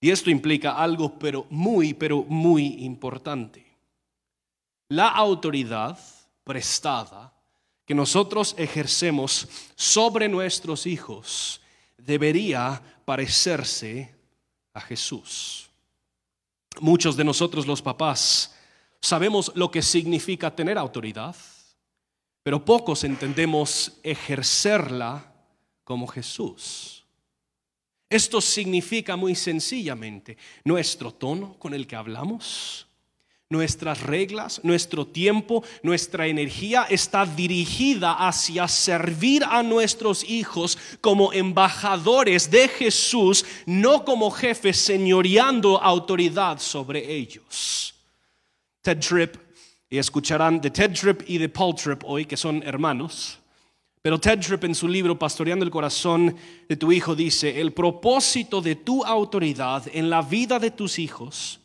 Y 0.00 0.10
esto 0.10 0.30
implica 0.30 0.72
algo, 0.76 1.18
pero 1.18 1.46
muy, 1.48 1.94
pero 1.94 2.22
muy 2.22 2.84
importante. 2.84 3.64
La 4.90 5.08
autoridad 5.08 5.98
prestada 6.44 7.32
que 7.86 7.94
nosotros 7.94 8.54
ejercemos 8.58 9.48
sobre 9.74 10.28
nuestros 10.28 10.86
hijos 10.86 11.62
debería 11.96 12.82
parecerse 13.06 14.14
a 14.74 14.80
Jesús. 14.82 15.70
Muchos 16.80 17.16
de 17.16 17.24
nosotros 17.24 17.66
los 17.66 17.80
papás 17.80 18.54
Sabemos 19.00 19.52
lo 19.54 19.70
que 19.70 19.82
significa 19.82 20.54
tener 20.54 20.76
autoridad, 20.76 21.36
pero 22.42 22.64
pocos 22.64 23.04
entendemos 23.04 23.98
ejercerla 24.02 25.32
como 25.84 26.06
Jesús. 26.06 27.04
Esto 28.10 28.40
significa 28.40 29.16
muy 29.16 29.34
sencillamente 29.34 30.38
nuestro 30.64 31.12
tono 31.12 31.58
con 31.58 31.74
el 31.74 31.86
que 31.86 31.94
hablamos, 31.94 32.86
nuestras 33.50 34.02
reglas, 34.02 34.60
nuestro 34.62 35.06
tiempo, 35.06 35.62
nuestra 35.82 36.26
energía 36.26 36.86
está 36.88 37.24
dirigida 37.24 38.12
hacia 38.12 38.66
servir 38.66 39.44
a 39.44 39.62
nuestros 39.62 40.24
hijos 40.24 40.78
como 41.00 41.32
embajadores 41.32 42.50
de 42.50 42.68
Jesús, 42.68 43.44
no 43.66 44.04
como 44.04 44.30
jefes 44.30 44.78
señoreando 44.78 45.80
autoridad 45.82 46.58
sobre 46.58 47.14
ellos. 47.14 47.94
Ted 48.82 48.98
Tripp, 49.00 49.36
y 49.90 49.98
escucharán 49.98 50.60
de 50.60 50.70
Ted 50.70 50.92
Tripp 50.92 51.22
y 51.26 51.38
de 51.38 51.48
Paul 51.48 51.74
Tripp 51.74 52.04
hoy, 52.04 52.26
que 52.26 52.36
son 52.36 52.62
hermanos. 52.62 53.38
Pero 54.02 54.18
Ted 54.18 54.40
Tripp 54.40 54.64
en 54.64 54.74
su 54.74 54.86
libro 54.86 55.18
Pastoreando 55.18 55.64
el 55.64 55.70
Corazón 55.70 56.36
de 56.68 56.76
tu 56.76 56.92
Hijo 56.92 57.14
dice, 57.14 57.60
el 57.60 57.72
propósito 57.72 58.60
de 58.60 58.76
tu 58.76 59.04
autoridad 59.04 59.84
en 59.92 60.08
la 60.10 60.22
vida 60.22 60.58
de 60.58 60.70
tus 60.70 60.98
hijos 60.98 61.60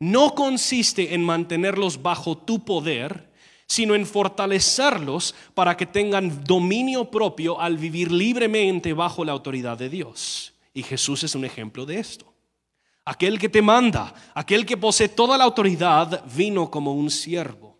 no 0.00 0.34
consiste 0.34 1.14
en 1.14 1.24
mantenerlos 1.24 2.02
bajo 2.02 2.36
tu 2.36 2.64
poder, 2.64 3.28
sino 3.66 3.94
en 3.94 4.06
fortalecerlos 4.06 5.34
para 5.54 5.76
que 5.76 5.86
tengan 5.86 6.44
dominio 6.44 7.10
propio 7.10 7.60
al 7.60 7.76
vivir 7.76 8.12
libremente 8.12 8.92
bajo 8.92 9.24
la 9.24 9.32
autoridad 9.32 9.76
de 9.76 9.88
Dios. 9.88 10.54
Y 10.72 10.82
Jesús 10.82 11.24
es 11.24 11.34
un 11.34 11.44
ejemplo 11.44 11.84
de 11.84 11.98
esto. 11.98 12.27
Aquel 13.08 13.38
que 13.38 13.48
te 13.48 13.62
manda, 13.62 14.12
aquel 14.34 14.66
que 14.66 14.76
posee 14.76 15.08
toda 15.08 15.38
la 15.38 15.44
autoridad, 15.44 16.22
vino 16.26 16.70
como 16.70 16.92
un 16.92 17.10
siervo 17.10 17.77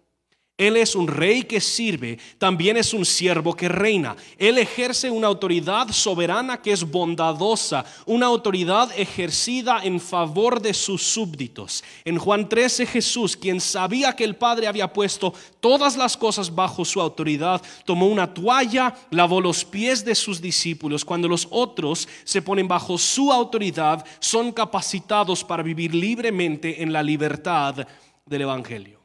él 0.58 0.76
es 0.76 0.96
un 0.96 1.06
rey 1.06 1.44
que 1.44 1.60
sirve, 1.60 2.18
también 2.36 2.76
es 2.76 2.92
un 2.92 3.04
siervo 3.04 3.54
que 3.54 3.68
reina. 3.68 4.16
Él 4.36 4.58
ejerce 4.58 5.08
una 5.08 5.28
autoridad 5.28 5.88
soberana 5.92 6.60
que 6.60 6.72
es 6.72 6.82
bondadosa, 6.82 7.84
una 8.06 8.26
autoridad 8.26 8.90
ejercida 8.98 9.78
en 9.84 10.00
favor 10.00 10.60
de 10.60 10.74
sus 10.74 11.00
súbditos. 11.00 11.84
En 12.04 12.18
Juan 12.18 12.48
13 12.48 12.86
Jesús, 12.86 13.36
quien 13.36 13.60
sabía 13.60 14.16
que 14.16 14.24
el 14.24 14.34
Padre 14.34 14.66
había 14.66 14.92
puesto 14.92 15.32
todas 15.60 15.96
las 15.96 16.16
cosas 16.16 16.52
bajo 16.52 16.84
su 16.84 17.00
autoridad, 17.00 17.62
tomó 17.84 18.08
una 18.08 18.34
toalla, 18.34 18.96
lavó 19.12 19.40
los 19.40 19.64
pies 19.64 20.04
de 20.04 20.16
sus 20.16 20.40
discípulos. 20.40 21.04
Cuando 21.04 21.28
los 21.28 21.46
otros 21.50 22.08
se 22.24 22.42
ponen 22.42 22.66
bajo 22.66 22.98
su 22.98 23.32
autoridad, 23.32 24.04
son 24.18 24.50
capacitados 24.50 25.44
para 25.44 25.62
vivir 25.62 25.94
libremente 25.94 26.82
en 26.82 26.92
la 26.92 27.04
libertad 27.04 27.86
del 28.26 28.42
Evangelio. 28.42 28.97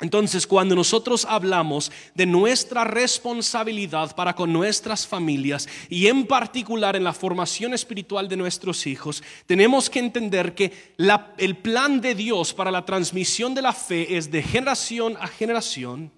Entonces, 0.00 0.46
cuando 0.46 0.74
nosotros 0.74 1.24
hablamos 1.24 1.90
de 2.14 2.26
nuestra 2.26 2.84
responsabilidad 2.84 4.14
para 4.14 4.34
con 4.34 4.52
nuestras 4.52 5.06
familias 5.06 5.66
y 5.88 6.06
en 6.08 6.26
particular 6.26 6.96
en 6.96 7.04
la 7.04 7.14
formación 7.14 7.72
espiritual 7.72 8.28
de 8.28 8.36
nuestros 8.36 8.86
hijos, 8.86 9.22
tenemos 9.46 9.88
que 9.88 10.00
entender 10.00 10.54
que 10.54 10.94
el 11.38 11.56
plan 11.56 12.02
de 12.02 12.14
Dios 12.14 12.52
para 12.52 12.70
la 12.70 12.84
transmisión 12.84 13.54
de 13.54 13.62
la 13.62 13.72
fe 13.72 14.18
es 14.18 14.30
de 14.30 14.42
generación 14.42 15.16
a 15.18 15.26
generación 15.28 16.12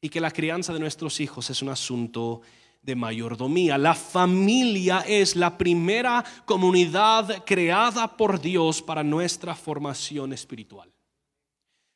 y 0.00 0.08
que 0.08 0.20
la 0.20 0.32
crianza 0.32 0.72
de 0.72 0.80
nuestros 0.80 1.20
hijos 1.20 1.48
es 1.50 1.62
un 1.62 1.68
asunto 1.68 2.40
de 2.82 2.96
mayordomía. 2.96 3.78
La 3.78 3.94
familia 3.94 5.04
es 5.06 5.36
la 5.36 5.56
primera 5.56 6.24
comunidad 6.44 7.44
creada 7.44 8.16
por 8.16 8.40
Dios 8.40 8.82
para 8.82 9.04
nuestra 9.04 9.54
formación 9.54 10.32
espiritual. 10.32 10.93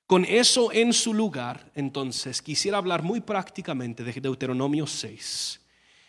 Con 0.09 0.25
eso 0.25 0.73
en 0.73 0.95
su 0.95 1.13
lugar, 1.13 1.71
entonces, 1.75 2.41
quisiera 2.41 2.79
hablar 2.79 3.03
muy 3.03 3.21
prácticamente 3.21 4.03
de 4.03 4.13
Deuteronomio 4.15 4.87
6. 4.87 5.61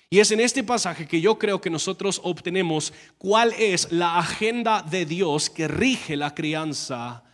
Y 0.10 0.20
es 0.20 0.32
en 0.32 0.40
este 0.40 0.64
pasaje 0.64 1.06
que 1.06 1.20
yo 1.20 1.38
creo 1.38 1.60
que 1.60 1.70
nosotros 1.70 2.22
obtenemos 2.24 2.94
cuál 3.18 3.52
es 3.52 3.92
la 3.92 4.18
agenda 4.18 4.82
de 4.82 5.06
Dios 5.06 5.50
que 5.50 5.68
rige 5.68 6.16
la 6.16 6.34
crianza 6.34 7.26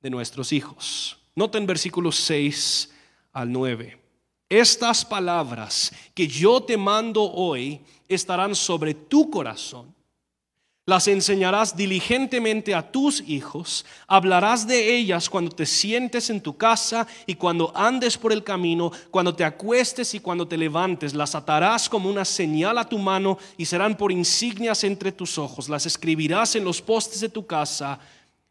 de 0.00 0.08
nuestros 0.08 0.54
hijos. 0.54 1.18
Noten 1.34 1.66
versículos 1.66 2.16
6 2.16 2.94
al 3.34 3.52
9. 3.52 4.00
Estas 4.48 5.04
palabras 5.04 5.92
que 6.14 6.26
yo 6.26 6.62
te 6.62 6.78
mando 6.78 7.30
hoy 7.30 7.82
estarán 8.08 8.54
sobre 8.54 8.94
tu 8.94 9.28
corazón 9.28 9.94
Las 10.88 11.08
enseñarás 11.08 11.76
diligentemente 11.76 12.72
a 12.72 12.92
tus 12.92 13.20
hijos, 13.22 13.84
hablarás 14.06 14.68
de 14.68 14.96
ellas 14.96 15.28
cuando 15.28 15.50
te 15.50 15.66
sientes 15.66 16.30
en 16.30 16.40
tu 16.40 16.56
casa 16.56 17.08
y 17.26 17.34
cuando 17.34 17.72
andes 17.74 18.16
por 18.16 18.32
el 18.32 18.44
camino, 18.44 18.92
cuando 19.10 19.34
te 19.34 19.42
acuestes 19.42 20.14
y 20.14 20.20
cuando 20.20 20.46
te 20.46 20.56
levantes. 20.56 21.12
Las 21.12 21.34
atarás 21.34 21.88
como 21.88 22.08
una 22.08 22.24
señal 22.24 22.78
a 22.78 22.88
tu 22.88 22.98
mano 22.98 23.36
y 23.56 23.64
serán 23.64 23.96
por 23.96 24.12
insignias 24.12 24.84
entre 24.84 25.10
tus 25.10 25.38
ojos. 25.38 25.68
Las 25.68 25.86
escribirás 25.86 26.54
en 26.54 26.62
los 26.62 26.80
postes 26.80 27.20
de 27.20 27.30
tu 27.30 27.44
casa 27.44 27.98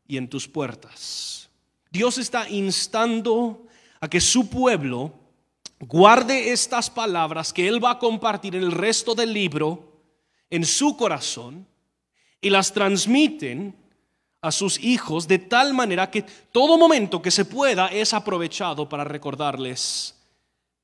y 0.06 0.18
en 0.18 0.28
tus 0.28 0.46
puertas. 0.46 1.50
Dios 1.90 2.18
está 2.18 2.50
instando 2.50 3.66
a 4.02 4.10
que 4.10 4.20
su 4.20 4.50
pueblo 4.50 5.14
guarde 5.80 6.52
estas 6.52 6.90
palabras 6.90 7.54
que 7.54 7.66
Él 7.66 7.82
va 7.82 7.92
a 7.92 8.00
compartir 8.00 8.58
en 8.58 8.64
el 8.64 8.74
resto 8.74 9.16
del 9.16 9.32
libro 9.32 10.02
en 10.50 10.66
su 10.66 10.98
corazón 10.98 11.66
y 12.46 12.52
las 12.52 12.72
transmiten 12.72 13.76
a 14.40 14.52
sus 14.52 14.78
hijos 14.84 15.28
de 15.28 15.40
tal 15.40 15.74
manera 15.74 16.12
que 16.12 16.22
todo 16.52 16.78
momento 16.78 17.20
que 17.20 17.32
se 17.32 17.44
pueda 17.44 17.88
es 17.88 18.14
aprovechado 18.14 18.88
para 18.88 19.04
recordarles 19.04 20.14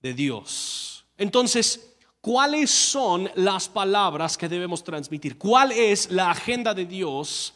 de 0.02 0.16
Dios. 0.16 1.06
Entonces, 1.20 1.94
¿cuáles 2.20 2.72
son 2.72 3.30
las 3.36 3.70
palabras 3.70 4.40
que 4.40 4.50
debemos 4.50 4.84
transmitir? 4.84 5.38
¿Cuál 5.38 5.72
es 5.72 6.10
la 6.10 6.32
agenda 6.32 6.74
de 6.74 6.88
Dios 6.88 7.54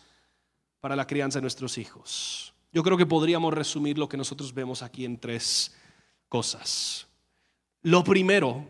para 0.80 0.96
la 0.96 1.08
crianza 1.08 1.40
de 1.40 1.42
nuestros 1.42 1.80
hijos? 1.80 2.54
Yo 2.72 2.84
creo 2.84 2.98
que 2.98 3.08
podríamos 3.08 3.56
resumir 3.56 3.98
lo 3.98 4.08
que 4.08 4.18
nosotros 4.18 4.54
vemos 4.54 4.84
aquí 4.84 5.04
en 5.04 5.18
tres 5.18 5.74
cosas. 6.30 7.08
Lo 7.82 8.04
primero 8.04 8.68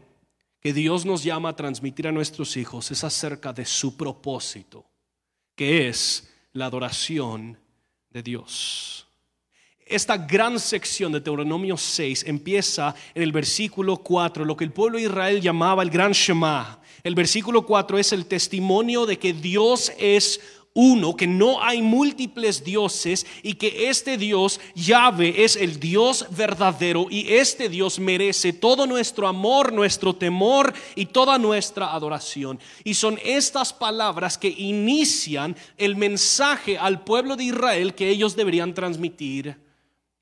que 0.62 0.72
Dios 0.72 1.06
nos 1.06 1.26
llama 1.26 1.50
a 1.50 1.56
transmitir 1.58 2.08
a 2.08 2.14
nuestros 2.14 2.56
hijos 2.56 2.90
es 2.90 3.04
acerca 3.04 3.52
de 3.52 3.66
su 3.66 3.98
propósito 3.98 4.86
que 5.56 5.88
es 5.88 6.30
la 6.54 6.66
adoración 6.66 7.58
de 8.10 8.24
Dios. 8.24 9.08
Esta 9.86 10.18
gran 10.18 10.60
sección 10.60 11.12
de 11.12 11.20
Deuteronomio 11.20 11.78
6 11.78 12.24
empieza 12.28 12.96
en 13.14 13.22
el 13.22 13.32
versículo 13.32 13.98
4, 13.98 14.44
lo 14.44 14.58
que 14.58 14.64
el 14.64 14.72
pueblo 14.72 14.98
de 14.98 15.04
Israel 15.04 15.42
llamaba 15.42 15.84
el 15.84 15.92
gran 15.92 16.12
Shema. 16.12 16.82
El 17.04 17.14
versículo 17.14 17.68
4 17.68 18.00
es 18.00 18.12
el 18.12 18.26
testimonio 18.26 19.06
de 19.06 19.20
que 19.20 19.32
Dios 19.32 19.94
es 20.00 20.42
uno, 20.76 21.16
que 21.16 21.26
no 21.26 21.64
hay 21.64 21.82
múltiples 21.82 22.64
dioses 22.64 23.26
y 23.42 23.54
que 23.54 23.90
este 23.90 24.18
Dios, 24.18 24.60
Yahvé, 24.76 25.46
es 25.46 25.56
el 25.56 25.80
Dios 25.80 26.28
verdadero 26.32 27.08
y 27.10 27.34
este 27.34 27.70
Dios 27.70 27.98
merece 27.98 28.52
todo 28.52 28.86
nuestro 28.86 29.28
amor, 29.28 29.72
nuestro 29.72 30.14
temor 30.14 30.74
y 30.94 31.06
toda 31.06 31.38
nuestra 31.38 31.94
adoración. 31.94 32.60
Y 32.84 32.94
son 32.94 33.18
estas 33.24 33.72
palabras 33.72 34.38
que 34.38 34.50
inician 34.50 35.56
el 35.78 35.96
mensaje 35.96 36.78
al 36.78 37.06
pueblo 37.06 37.38
de 37.38 37.46
Israel 37.46 37.96
que 37.96 38.10
ellos 38.10 38.36
deberían 38.36 38.74
transmitir 38.74 39.58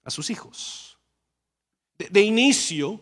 a 0.03 0.11
sus 0.11 0.29
hijos. 0.29 0.99
De, 1.97 2.09
de 2.09 2.21
inicio, 2.21 3.01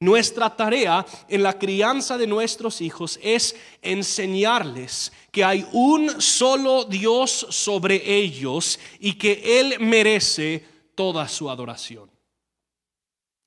nuestra 0.00 0.54
tarea 0.54 1.06
en 1.28 1.42
la 1.42 1.58
crianza 1.58 2.18
de 2.18 2.26
nuestros 2.26 2.80
hijos 2.80 3.18
es 3.22 3.56
enseñarles 3.80 5.12
que 5.30 5.44
hay 5.44 5.66
un 5.72 6.20
solo 6.20 6.84
Dios 6.84 7.46
sobre 7.50 8.02
ellos 8.14 8.78
y 9.00 9.14
que 9.14 9.60
Él 9.60 9.76
merece 9.80 10.64
toda 10.94 11.26
su 11.28 11.48
adoración. 11.48 12.10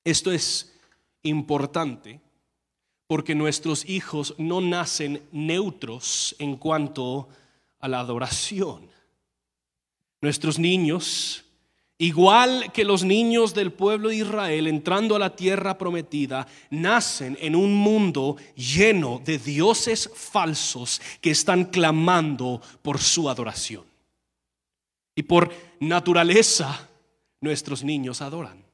Esto 0.04 0.32
es 0.32 0.72
importante 1.22 2.20
porque 3.06 3.34
nuestros 3.34 3.88
hijos 3.88 4.34
no 4.38 4.60
nacen 4.60 5.22
neutros 5.32 6.34
en 6.38 6.56
cuanto 6.56 7.28
a 7.80 7.88
la 7.88 8.00
adoración. 8.00 8.88
Nuestros 10.20 10.58
niños 10.58 11.44
Igual 12.00 12.72
que 12.72 12.82
los 12.82 13.04
niños 13.04 13.52
del 13.52 13.74
pueblo 13.74 14.08
de 14.08 14.16
Israel 14.16 14.68
entrando 14.68 15.14
a 15.14 15.18
la 15.18 15.36
tierra 15.36 15.76
prometida, 15.76 16.46
nacen 16.70 17.36
en 17.42 17.54
un 17.54 17.74
mundo 17.74 18.38
lleno 18.56 19.20
de 19.22 19.36
dioses 19.36 20.10
falsos 20.14 20.98
que 21.20 21.30
están 21.30 21.64
clamando 21.66 22.62
por 22.80 22.98
su 22.98 23.28
adoración. 23.28 23.84
Y 25.14 25.24
por 25.24 25.52
naturaleza, 25.80 26.88
nuestros 27.42 27.84
niños 27.84 28.22
adoran. 28.22 28.64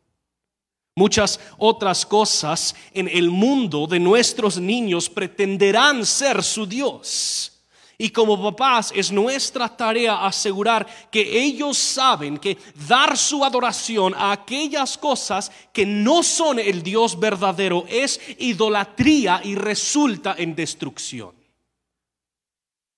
Muchas 0.95 1.41
otras 1.59 2.07
cosas 2.07 2.77
en 2.95 3.09
el 3.09 3.31
mundo 3.31 3.89
de 3.89 3.99
nuestros 3.99 4.61
niños 4.61 5.11
pretenderán 5.11 6.07
ser 6.07 6.45
su 6.45 6.65
Dios. 6.65 7.56
Y 7.99 8.11
como 8.11 8.43
papás 8.43 8.93
es 8.95 9.11
nuestra 9.11 9.75
tarea 9.75 10.27
asegurar 10.27 10.87
que 11.11 11.43
ellos 11.43 11.79
saben 11.79 12.37
que 12.37 12.59
dar 12.87 13.17
su 13.17 13.43
adoración 13.43 14.15
a 14.15 14.33
aquellas 14.33 14.99
cosas 14.99 15.51
que 15.73 15.87
no 15.87 16.23
son 16.23 16.59
el 16.59 16.83
Dios 16.83 17.19
verdadero 17.19 17.87
es 17.89 18.21
idolatría 18.39 19.41
y 19.43 19.55
resulta 19.55 20.35
en 20.37 20.55
destrucción. 20.55 21.35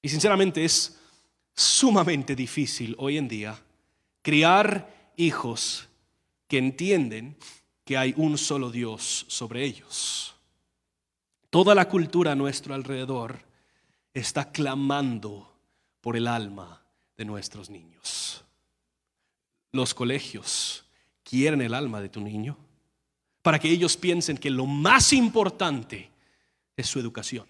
Y 0.02 0.08
sinceramente 0.08 0.64
es 0.64 0.98
sumamente 1.54 2.34
difícil 2.34 2.96
hoy 2.98 3.18
en 3.18 3.28
día 3.28 3.60
criar 4.22 5.12
hijos 5.16 5.88
que 6.48 6.58
entienden 6.58 7.36
que 7.84 7.96
hay 7.96 8.14
un 8.16 8.36
solo 8.36 8.70
Dios 8.70 9.26
sobre 9.28 9.64
ellos. 9.64 10.34
Toda 11.50 11.74
la 11.74 11.88
cultura 11.88 12.32
a 12.32 12.36
nuestro 12.36 12.74
alrededor 12.74 13.47
está 14.20 14.50
clamando 14.50 15.52
por 16.00 16.16
el 16.16 16.26
alma 16.26 16.82
de 17.16 17.24
nuestros 17.24 17.70
niños. 17.70 18.44
Los 19.72 19.94
colegios 19.94 20.84
quieren 21.22 21.60
el 21.60 21.74
alma 21.74 22.00
de 22.00 22.08
tu 22.08 22.20
niño 22.20 22.56
para 23.42 23.58
que 23.58 23.70
ellos 23.70 23.96
piensen 23.96 24.38
que 24.38 24.50
lo 24.50 24.66
más 24.66 25.12
importante 25.12 26.10
es 26.76 26.86
su 26.86 26.98
educación. 26.98 27.46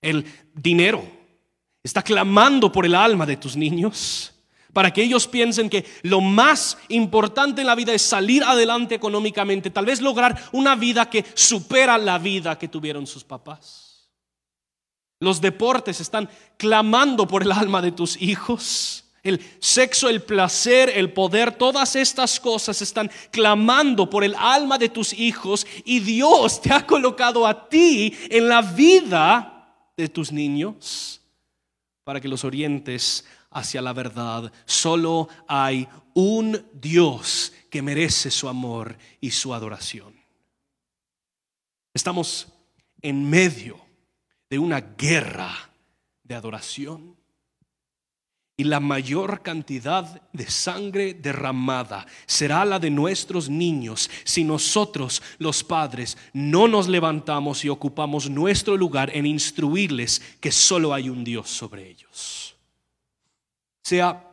El 0.00 0.24
dinero 0.54 1.04
está 1.82 2.02
clamando 2.02 2.70
por 2.70 2.86
el 2.86 2.94
alma 2.94 3.26
de 3.26 3.36
tus 3.36 3.56
niños 3.56 4.34
para 4.72 4.92
que 4.92 5.02
ellos 5.02 5.26
piensen 5.26 5.70
que 5.70 5.84
lo 6.02 6.20
más 6.20 6.78
importante 6.88 7.62
en 7.62 7.66
la 7.66 7.74
vida 7.74 7.92
es 7.92 8.02
salir 8.02 8.44
adelante 8.44 8.94
económicamente, 8.94 9.70
tal 9.70 9.86
vez 9.86 10.00
lograr 10.00 10.40
una 10.52 10.76
vida 10.76 11.08
que 11.08 11.24
supera 11.34 11.98
la 11.98 12.18
vida 12.18 12.58
que 12.58 12.68
tuvieron 12.68 13.06
sus 13.06 13.24
papás. 13.24 13.87
Los 15.20 15.40
deportes 15.40 16.00
están 16.00 16.28
clamando 16.56 17.26
por 17.26 17.42
el 17.42 17.52
alma 17.52 17.82
de 17.82 17.92
tus 17.92 18.20
hijos. 18.20 19.04
El 19.22 19.44
sexo, 19.58 20.08
el 20.08 20.22
placer, 20.22 20.90
el 20.94 21.12
poder, 21.12 21.52
todas 21.52 21.96
estas 21.96 22.38
cosas 22.38 22.80
están 22.80 23.10
clamando 23.32 24.08
por 24.08 24.22
el 24.22 24.34
alma 24.36 24.78
de 24.78 24.88
tus 24.88 25.12
hijos 25.12 25.66
y 25.84 26.00
Dios 26.00 26.62
te 26.62 26.72
ha 26.72 26.86
colocado 26.86 27.46
a 27.46 27.68
ti 27.68 28.16
en 28.30 28.48
la 28.48 28.62
vida 28.62 29.74
de 29.96 30.08
tus 30.08 30.30
niños 30.30 31.20
para 32.04 32.20
que 32.20 32.28
los 32.28 32.44
orientes 32.44 33.24
hacia 33.50 33.82
la 33.82 33.92
verdad. 33.92 34.52
Solo 34.64 35.28
hay 35.48 35.88
un 36.14 36.64
Dios 36.72 37.52
que 37.70 37.82
merece 37.82 38.30
su 38.30 38.48
amor 38.48 38.96
y 39.20 39.32
su 39.32 39.52
adoración. 39.52 40.14
Estamos 41.92 42.46
en 43.02 43.28
medio 43.28 43.87
de 44.50 44.58
una 44.58 44.80
guerra 44.80 45.70
de 46.22 46.34
adoración. 46.34 47.16
Y 48.56 48.64
la 48.64 48.80
mayor 48.80 49.42
cantidad 49.42 50.20
de 50.32 50.50
sangre 50.50 51.14
derramada 51.14 52.06
será 52.26 52.64
la 52.64 52.80
de 52.80 52.90
nuestros 52.90 53.48
niños 53.48 54.10
si 54.24 54.42
nosotros, 54.42 55.22
los 55.38 55.62
padres, 55.62 56.18
no 56.32 56.66
nos 56.66 56.88
levantamos 56.88 57.64
y 57.64 57.68
ocupamos 57.68 58.28
nuestro 58.28 58.76
lugar 58.76 59.10
en 59.14 59.26
instruirles 59.26 60.20
que 60.40 60.50
solo 60.50 60.92
hay 60.92 61.08
un 61.08 61.22
Dios 61.22 61.48
sobre 61.48 61.88
ellos. 61.88 62.56
Sea 63.84 64.28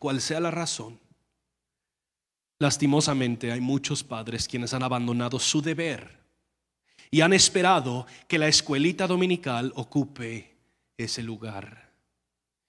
cual 0.00 0.20
sea 0.20 0.40
la 0.40 0.50
razón, 0.50 0.98
lastimosamente 2.58 3.52
hay 3.52 3.60
muchos 3.60 4.02
padres 4.02 4.48
quienes 4.48 4.74
han 4.74 4.82
abandonado 4.82 5.38
su 5.38 5.62
deber 5.62 6.23
y 7.14 7.20
han 7.20 7.32
esperado 7.32 8.08
que 8.26 8.40
la 8.40 8.48
escuelita 8.48 9.06
dominical 9.06 9.72
ocupe 9.76 10.56
ese 10.98 11.22
lugar. 11.22 11.92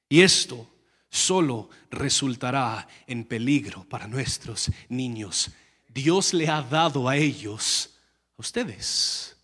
Y 0.08 0.22
esto 0.22 0.70
solo 1.10 1.72
resultará 1.90 2.88
en 3.08 3.24
peligro 3.24 3.86
para 3.86 4.08
nuestros 4.08 4.70
niños. 4.88 5.50
Dios 5.90 6.32
le 6.36 6.48
ha 6.48 6.62
dado 6.62 7.10
a 7.10 7.18
ellos, 7.18 7.96
a 8.38 8.42
ustedes, 8.44 9.36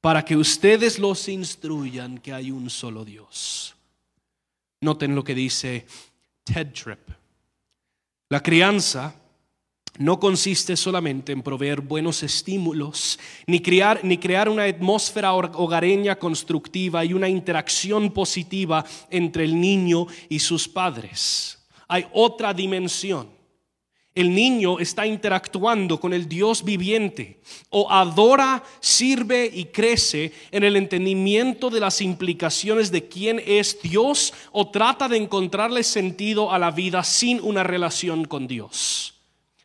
para 0.00 0.24
que 0.24 0.38
ustedes 0.38 0.98
los 0.98 1.28
instruyan 1.28 2.16
que 2.16 2.32
hay 2.32 2.50
un 2.50 2.70
solo 2.70 3.04
Dios. 3.04 3.76
Noten 4.80 5.14
lo 5.14 5.22
que 5.22 5.34
dice 5.34 5.86
Ted 6.44 6.72
Tripp. 6.72 7.10
La 8.30 8.42
crianza 8.42 9.14
no 9.98 10.20
consiste 10.20 10.76
solamente 10.76 11.32
en 11.32 11.42
proveer 11.42 11.80
buenos 11.80 12.22
estímulos, 12.22 13.18
ni 13.46 13.60
crear, 13.60 14.00
ni 14.04 14.18
crear 14.18 14.48
una 14.48 14.64
atmósfera 14.64 15.34
hogareña 15.34 16.16
constructiva 16.16 17.04
y 17.04 17.12
una 17.12 17.28
interacción 17.28 18.10
positiva 18.12 18.84
entre 19.10 19.44
el 19.44 19.60
niño 19.60 20.06
y 20.28 20.38
sus 20.38 20.68
padres. 20.68 21.58
Hay 21.88 22.06
otra 22.12 22.52
dimensión. 22.52 23.36
El 24.14 24.34
niño 24.34 24.78
está 24.78 25.06
interactuando 25.06 26.00
con 26.00 26.14
el 26.14 26.26
Dios 26.26 26.64
viviente 26.64 27.42
o 27.68 27.92
adora, 27.92 28.64
sirve 28.80 29.50
y 29.52 29.66
crece 29.66 30.32
en 30.50 30.64
el 30.64 30.76
entendimiento 30.76 31.68
de 31.68 31.80
las 31.80 32.00
implicaciones 32.00 32.90
de 32.90 33.08
quién 33.08 33.42
es 33.44 33.78
Dios 33.82 34.32
o 34.52 34.70
trata 34.70 35.06
de 35.06 35.18
encontrarle 35.18 35.82
sentido 35.82 36.50
a 36.50 36.58
la 36.58 36.70
vida 36.70 37.04
sin 37.04 37.40
una 37.42 37.62
relación 37.62 38.24
con 38.24 38.46
Dios. 38.46 39.15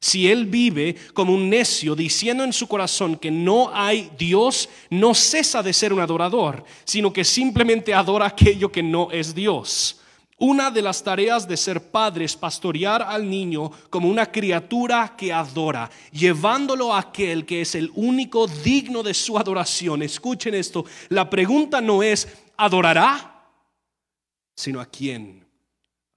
Si 0.03 0.29
él 0.29 0.47
vive 0.47 0.95
como 1.13 1.31
un 1.33 1.47
necio 1.47 1.95
diciendo 1.95 2.43
en 2.43 2.51
su 2.51 2.67
corazón 2.67 3.17
que 3.17 3.29
no 3.29 3.69
hay 3.71 4.11
Dios, 4.17 4.67
no 4.89 5.13
cesa 5.13 5.61
de 5.61 5.73
ser 5.73 5.93
un 5.93 5.99
adorador, 5.99 6.65
sino 6.83 7.13
que 7.13 7.23
simplemente 7.23 7.93
adora 7.93 8.25
aquello 8.25 8.71
que 8.71 8.81
no 8.81 9.11
es 9.11 9.35
Dios. 9.35 10.01
Una 10.39 10.71
de 10.71 10.81
las 10.81 11.03
tareas 11.03 11.47
de 11.47 11.55
ser 11.55 11.91
padre 11.91 12.25
es 12.25 12.35
pastorear 12.35 13.03
al 13.03 13.29
niño 13.29 13.69
como 13.91 14.09
una 14.09 14.31
criatura 14.31 15.13
que 15.15 15.31
adora, 15.31 15.87
llevándolo 16.11 16.91
a 16.91 16.99
aquel 16.99 17.45
que 17.45 17.61
es 17.61 17.75
el 17.75 17.91
único 17.93 18.47
digno 18.47 19.03
de 19.03 19.13
su 19.13 19.37
adoración. 19.37 20.01
Escuchen 20.01 20.55
esto, 20.55 20.83
la 21.09 21.29
pregunta 21.29 21.79
no 21.79 22.01
es, 22.01 22.27
¿adorará? 22.57 23.27
sino 24.55 24.81
a 24.81 24.85
quién 24.87 25.45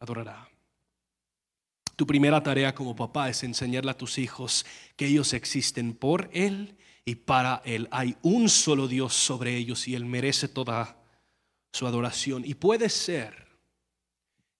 adorará. 0.00 0.43
Tu 1.96 2.06
primera 2.06 2.42
tarea 2.42 2.74
como 2.74 2.96
papá 2.96 3.28
es 3.28 3.42
enseñarle 3.44 3.90
a 3.90 3.96
tus 3.96 4.18
hijos 4.18 4.66
que 4.96 5.06
ellos 5.06 5.32
existen 5.32 5.94
por 5.94 6.28
Él 6.32 6.76
y 7.04 7.14
para 7.14 7.62
Él. 7.64 7.88
Hay 7.90 8.16
un 8.22 8.48
solo 8.48 8.88
Dios 8.88 9.14
sobre 9.14 9.56
ellos 9.56 9.86
y 9.86 9.94
Él 9.94 10.04
merece 10.04 10.48
toda 10.48 10.96
su 11.72 11.86
adoración. 11.86 12.42
Y 12.44 12.54
puede 12.54 12.88
ser 12.88 13.46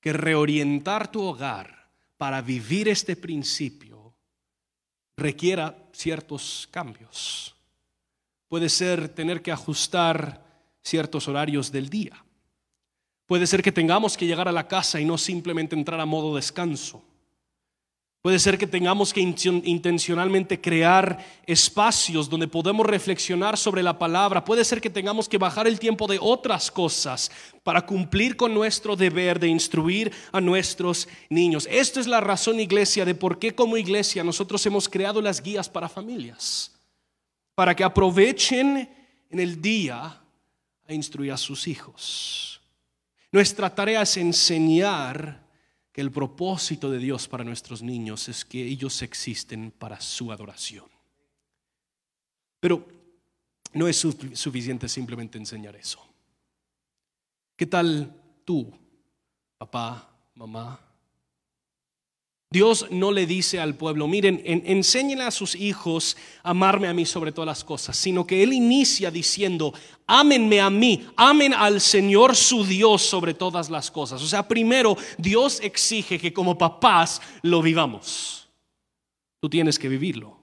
que 0.01 0.12
reorientar 0.12 1.11
tu 1.11 1.23
hogar 1.23 1.88
para 2.16 2.40
vivir 2.42 2.88
este 2.88 3.16
principio 3.16 4.14
requiera 5.16 5.77
ciertos 5.92 6.68
cambios. 6.70 7.55
Puede 8.49 8.68
ser 8.68 9.09
tener 9.09 9.42
que 9.42 9.51
ajustar 9.51 10.44
ciertos 10.83 11.27
horarios 11.27 11.73
del 11.73 11.88
día. 11.88 12.25
Puede 13.27 13.47
ser 13.47 13.62
que 13.62 13.73
tengamos 13.73 14.16
que 14.16 14.27
llegar 14.27 14.49
a 14.49 14.53
la 14.53 14.68
casa 14.68 15.01
y 15.01 15.05
no 15.05 15.16
simplemente 15.16 15.75
entrar 15.75 15.99
a 15.99 16.07
modo 16.07 16.37
descanso. 16.37 17.03
Puede 18.24 18.38
ser 18.38 18.56
que 18.56 18.66
tengamos 18.66 19.12
que 19.12 19.20
intencionalmente 19.20 20.58
crear 20.58 21.22
espacios 21.44 22.30
donde 22.30 22.48
podemos 22.48 22.87
reflexionar 22.87 23.58
sobre 23.58 23.82
la 23.82 23.98
palabra. 23.98 24.42
Puede 24.42 24.64
ser 24.64 24.80
que 24.80 24.88
tengamos 24.88 25.28
que 25.28 25.37
bajar 25.37 25.66
el 25.66 25.78
tiempo 25.78 26.06
de 26.06 26.16
otras 26.18 26.70
cosas 26.70 27.30
para 27.62 27.84
cumplir 27.84 28.34
con 28.34 28.54
nuestro 28.54 28.96
deber 28.96 29.38
de 29.38 29.48
instruir 29.48 30.10
a 30.32 30.40
nuestros 30.40 31.06
niños. 31.28 31.68
Esta 31.70 32.00
es 32.00 32.06
la 32.06 32.22
razón, 32.22 32.60
iglesia, 32.60 33.04
de 33.04 33.14
por 33.14 33.38
qué 33.38 33.54
como 33.54 33.76
iglesia 33.76 34.24
nosotros 34.24 34.64
hemos 34.64 34.88
creado 34.88 35.20
las 35.20 35.42
guías 35.42 35.68
para 35.68 35.90
familias. 35.90 36.72
Para 37.54 37.76
que 37.76 37.84
aprovechen 37.84 38.88
en 39.28 39.38
el 39.38 39.60
día 39.60 40.18
a 40.88 40.94
instruir 40.94 41.30
a 41.30 41.37
sus 41.37 41.68
hijos. 41.68 42.62
Nuestra 43.30 43.68
tarea 43.68 44.00
es 44.00 44.16
enseñar 44.16 45.43
que 45.94 46.00
el 46.00 46.11
propósito 46.11 46.90
de 46.90 46.98
Dios 46.98 47.28
para 47.28 47.44
nuestros 47.44 47.80
niños 47.80 48.28
es 48.28 48.44
que 48.44 48.66
ellos 48.66 49.00
existen 49.02 49.70
para 49.70 50.00
su 50.00 50.33
adoración. 50.33 50.87
Pero 52.59 52.85
no 53.74 53.87
es 53.87 53.96
suficiente 53.98 54.88
simplemente 54.88 55.38
enseñar 55.38 55.76
eso. 55.76 56.04
¿Qué 57.54 57.66
tal 57.66 58.12
tú, 58.44 58.76
papá, 59.57 60.11
mamá, 60.35 60.80
Dios 62.54 62.86
no 62.92 63.10
le 63.10 63.26
dice 63.26 63.58
al 63.58 63.74
pueblo, 63.74 64.06
miren, 64.06 64.40
en, 64.44 65.20
a 65.20 65.30
sus 65.32 65.56
hijos 65.56 66.16
a 66.44 66.50
amarme 66.50 66.86
a 66.86 66.94
mí 66.94 67.04
sobre 67.04 67.32
todas 67.32 67.48
las 67.48 67.64
cosas, 67.64 67.96
sino 67.96 68.24
que 68.24 68.44
Él 68.44 68.52
inicia 68.52 69.10
diciendo, 69.10 69.74
ámenme 70.06 70.60
a 70.60 70.70
mí, 70.70 71.04
amen 71.16 71.52
al 71.52 71.80
Señor 71.80 72.36
su 72.36 72.64
Dios 72.64 73.02
sobre 73.02 73.34
todas 73.34 73.70
las 73.70 73.90
cosas. 73.90 74.22
O 74.22 74.26
sea, 74.28 74.46
primero 74.46 74.96
Dios 75.18 75.58
exige 75.64 76.16
que 76.16 76.32
como 76.32 76.56
papás 76.56 77.20
lo 77.42 77.60
vivamos. 77.60 78.48
Tú 79.40 79.50
tienes 79.50 79.76
que 79.76 79.88
vivirlo. 79.88 80.38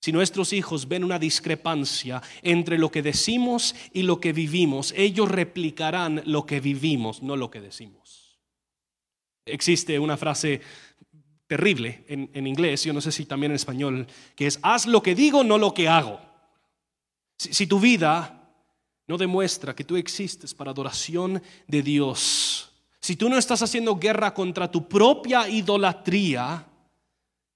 Si 0.00 0.10
nuestros 0.10 0.54
hijos 0.54 0.88
ven 0.88 1.04
una 1.04 1.18
discrepancia 1.18 2.22
entre 2.40 2.78
lo 2.78 2.90
que 2.90 3.02
decimos 3.02 3.74
y 3.92 4.04
lo 4.04 4.20
que 4.20 4.32
vivimos, 4.32 4.94
ellos 4.96 5.30
replicarán 5.30 6.22
lo 6.24 6.46
que 6.46 6.60
vivimos, 6.60 7.22
no 7.22 7.36
lo 7.36 7.50
que 7.50 7.60
decimos. 7.60 8.05
Existe 9.46 9.98
una 9.98 10.16
frase 10.16 10.60
terrible 11.46 12.04
en, 12.08 12.46
inglés, 12.46 12.82
yo 12.84 12.92
no 12.92 13.00
sé 13.00 13.12
si 13.12 13.24
también 13.24 13.52
en 13.52 13.56
español, 13.56 14.06
que 14.34 14.48
es, 14.48 14.58
haz 14.62 14.86
lo 14.86 15.02
que 15.02 15.14
digo, 15.14 15.44
no 15.44 15.58
lo 15.58 15.72
que 15.72 15.88
hago. 15.88 16.20
Si, 17.38 17.66
tu 17.66 17.78
vida 17.78 18.50
no 19.06 19.16
demuestra 19.16 19.74
que 19.74 19.84
tú 19.84 19.96
existes 19.96 20.52
para 20.54 20.72
adoración 20.72 21.40
de 21.68 21.82
Dios, 21.82 22.72
si 23.00 23.14
tú 23.14 23.28
no 23.28 23.38
estás 23.38 23.62
haciendo 23.62 23.94
guerra 23.96 24.34
contra 24.34 24.68
tu 24.70 24.88
propia 24.88 25.48
idolatría, 25.48 26.66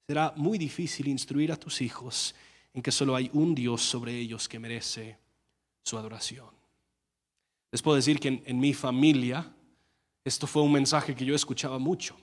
será 0.06 0.32
muy 0.36 0.58
difícil 0.58 1.08
instruir 1.08 1.50
a 1.50 1.56
tus 1.56 1.80
hijos 1.80 2.34
en 2.72 2.82
que 2.82 2.92
solo 2.92 3.16
hay 3.16 3.30
un 3.32 3.54
Dios 3.54 3.82
sobre 3.82 4.16
ellos 4.16 4.48
que 4.48 4.60
merece 4.60 5.18
su 5.82 5.98
adoración. 5.98 6.46
Les 7.72 7.82
puedo 7.82 7.96
decir 7.96 8.20
que 8.20 8.42
en 8.44 8.60
mi 8.60 8.74
familia, 8.74 9.52
esto 10.24 10.46
fue 10.46 10.62
un 10.62 10.72
mensaje 10.72 11.14
que 11.14 11.24
yo 11.24 11.34
escuchaba 11.34 11.78
mucho. 11.78 12.16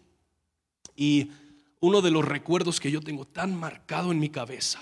Y 0.95 1.31
uno 1.79 2.01
de 2.01 2.12
los 2.12 2.25
recuerdos 2.25 2.79
que 2.79 2.91
yo 2.91 3.01
tengo 3.01 3.25
tan 3.25 3.55
marcado 3.55 4.12
en 4.12 4.19
mi 4.19 4.29
cabeza 4.29 4.79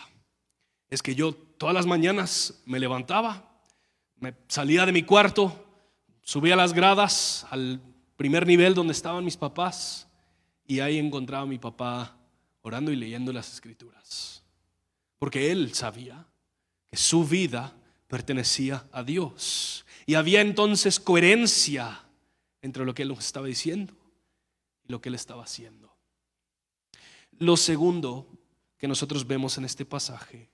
es 0.89 1.01
que 1.01 1.15
yo 1.15 1.33
todas 1.33 1.75
las 1.75 1.85
mañanas 1.85 2.61
me 2.65 2.79
levantaba, 2.79 3.59
me 4.17 4.33
salía 4.47 4.85
de 4.85 4.91
mi 4.91 5.03
cuarto, 5.03 5.65
subía 6.21 6.55
las 6.55 6.73
gradas 6.73 7.45
al 7.49 7.81
primer 8.17 8.47
nivel 8.47 8.73
donde 8.73 8.93
estaban 8.93 9.25
mis 9.25 9.37
papás 9.37 10.07
y 10.65 10.79
ahí 10.79 10.97
encontraba 10.97 11.43
a 11.43 11.47
mi 11.47 11.57
papá 11.57 12.17
orando 12.61 12.91
y 12.91 12.95
leyendo 12.95 13.33
las 13.33 13.53
escrituras. 13.53 14.43
Porque 15.19 15.51
él 15.51 15.73
sabía 15.73 16.25
que 16.87 16.97
su 16.97 17.25
vida 17.25 17.75
pertenecía 18.07 18.85
a 18.91 19.03
Dios. 19.03 19.85
Y 20.05 20.15
había 20.15 20.41
entonces 20.41 20.99
coherencia 20.99 22.04
entre 22.65 22.83
lo 22.83 22.95
que 22.95 23.03
Él 23.03 23.09
nos 23.09 23.19
estaba 23.19 23.45
diciendo 23.45 23.93
y 24.83 24.91
lo 24.91 24.99
que 24.99 25.09
Él 25.09 25.15
estaba 25.15 25.43
haciendo. 25.43 25.93
Lo 27.37 27.57
segundo 27.57 28.27
que 28.77 28.87
nosotros 28.87 29.27
vemos 29.27 29.57
en 29.57 29.65
este 29.65 29.85
pasaje 29.85 30.49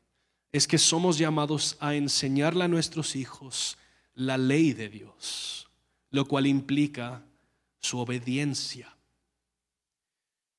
es 0.51 0.67
que 0.67 0.77
somos 0.77 1.17
llamados 1.17 1.77
a 1.79 1.95
enseñarle 1.95 2.65
a 2.65 2.67
nuestros 2.67 3.15
hijos 3.15 3.77
la 4.13 4.37
ley 4.37 4.73
de 4.73 4.89
Dios, 4.89 5.69
lo 6.09 6.25
cual 6.25 6.47
implica 6.47 7.23
su 7.79 7.97
obediencia. 7.97 8.93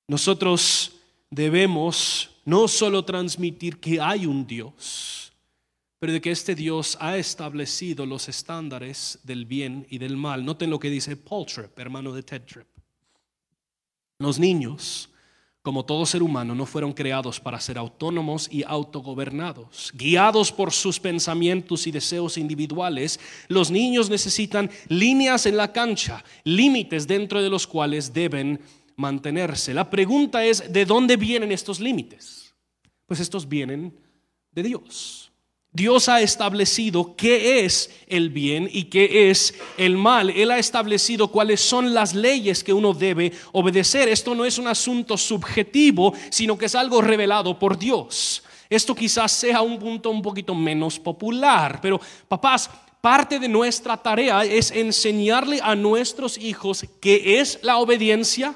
Nosotros 0.08 0.92
debemos 1.30 2.30
no 2.46 2.66
solo 2.66 3.04
transmitir 3.04 3.78
que 3.78 4.00
hay 4.00 4.24
un 4.24 4.46
Dios, 4.46 5.31
pero 6.02 6.14
de 6.14 6.20
que 6.20 6.32
este 6.32 6.56
Dios 6.56 6.98
ha 6.98 7.16
establecido 7.16 8.06
los 8.06 8.28
estándares 8.28 9.20
del 9.22 9.46
bien 9.46 9.86
y 9.88 9.98
del 9.98 10.16
mal. 10.16 10.44
Noten 10.44 10.68
lo 10.68 10.80
que 10.80 10.90
dice 10.90 11.16
Paul 11.16 11.46
Tripp, 11.46 11.78
hermano 11.78 12.12
de 12.12 12.24
Ted 12.24 12.42
Tripp. 12.42 12.66
Los 14.18 14.40
niños, 14.40 15.10
como 15.62 15.84
todo 15.84 16.04
ser 16.04 16.24
humano, 16.24 16.56
no 16.56 16.66
fueron 16.66 16.92
creados 16.92 17.38
para 17.38 17.60
ser 17.60 17.78
autónomos 17.78 18.48
y 18.50 18.64
autogobernados. 18.64 19.92
Guiados 19.94 20.50
por 20.50 20.72
sus 20.72 20.98
pensamientos 20.98 21.86
y 21.86 21.92
deseos 21.92 22.36
individuales, 22.36 23.20
los 23.46 23.70
niños 23.70 24.10
necesitan 24.10 24.72
líneas 24.88 25.46
en 25.46 25.56
la 25.56 25.72
cancha, 25.72 26.24
límites 26.42 27.06
dentro 27.06 27.40
de 27.40 27.48
los 27.48 27.64
cuales 27.64 28.12
deben 28.12 28.60
mantenerse. 28.96 29.72
La 29.72 29.88
pregunta 29.88 30.44
es, 30.44 30.72
¿de 30.72 30.84
dónde 30.84 31.16
vienen 31.16 31.52
estos 31.52 31.78
límites? 31.78 32.52
Pues 33.06 33.20
estos 33.20 33.48
vienen 33.48 33.96
de 34.50 34.64
Dios. 34.64 35.31
Dios 35.74 36.11
ha 36.11 36.20
establecido 36.20 37.16
qué 37.16 37.64
es 37.64 37.90
el 38.06 38.28
bien 38.28 38.68
y 38.70 38.85
qué 38.85 39.30
es 39.30 39.54
el 39.78 39.96
mal. 39.96 40.28
Él 40.28 40.50
ha 40.50 40.58
establecido 40.58 41.28
cuáles 41.28 41.62
son 41.62 41.94
las 41.94 42.14
leyes 42.14 42.62
que 42.62 42.74
uno 42.74 42.92
debe 42.92 43.32
obedecer. 43.52 44.06
Esto 44.11 44.35
no 44.35 44.44
es 44.44 44.58
un 44.58 44.68
asunto 44.68 45.16
subjetivo, 45.16 46.12
sino 46.28 46.58
que 46.58 46.66
es 46.66 46.74
algo 46.74 47.00
revelado 47.00 47.58
por 47.58 47.78
Dios. 47.78 48.42
Esto 48.68 48.94
quizás 48.94 49.32
sea 49.32 49.62
un 49.62 49.78
punto 49.78 50.11
un 50.11 50.20
poquito 50.20 50.54
menos 50.54 50.98
popular, 50.98 51.78
pero 51.80 51.98
papás, 52.28 52.68
parte 53.00 53.38
de 53.38 53.48
nuestra 53.48 53.96
tarea 53.96 54.44
es 54.44 54.70
enseñarle 54.70 55.58
a 55.62 55.74
nuestros 55.74 56.37
hijos 56.37 56.85
qué 57.00 57.40
es 57.40 57.58
la 57.62 57.78
obediencia, 57.78 58.54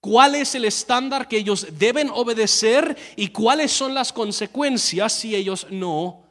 cuál 0.00 0.34
es 0.34 0.54
el 0.54 0.64
estándar 0.64 1.28
que 1.28 1.38
ellos 1.38 1.66
deben 1.78 2.10
obedecer 2.10 2.96
y 3.16 3.28
cuáles 3.28 3.70
son 3.70 3.94
las 3.94 4.12
consecuencias 4.12 5.12
si 5.12 5.34
ellos 5.34 5.66
no 5.70 6.22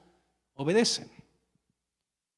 obedecen. 0.56 1.10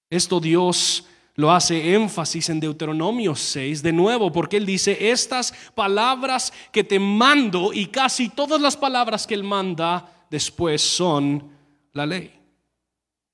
Esto 0.10 0.40
Dios 0.40 1.06
lo 1.36 1.52
hace 1.52 1.94
énfasis 1.96 2.50
en 2.50 2.60
Deuteronomio 2.60 3.36
6, 3.36 3.82
de 3.82 3.94
nuevo, 3.94 4.32
porque 4.32 4.58
él 4.58 4.66
dice, 4.66 5.10
estas 5.10 5.54
palabras 5.74 6.52
que 6.72 6.84
te 6.84 7.00
mando 7.00 7.72
y 7.74 7.88
casi 7.88 8.30
todas 8.30 8.60
las 8.60 8.76
palabras 8.76 9.26
que 9.26 9.34
él 9.34 9.44
manda 9.44 10.26
después 10.30 10.82
son 10.82 11.50
la 11.94 12.06
ley. 12.06 12.34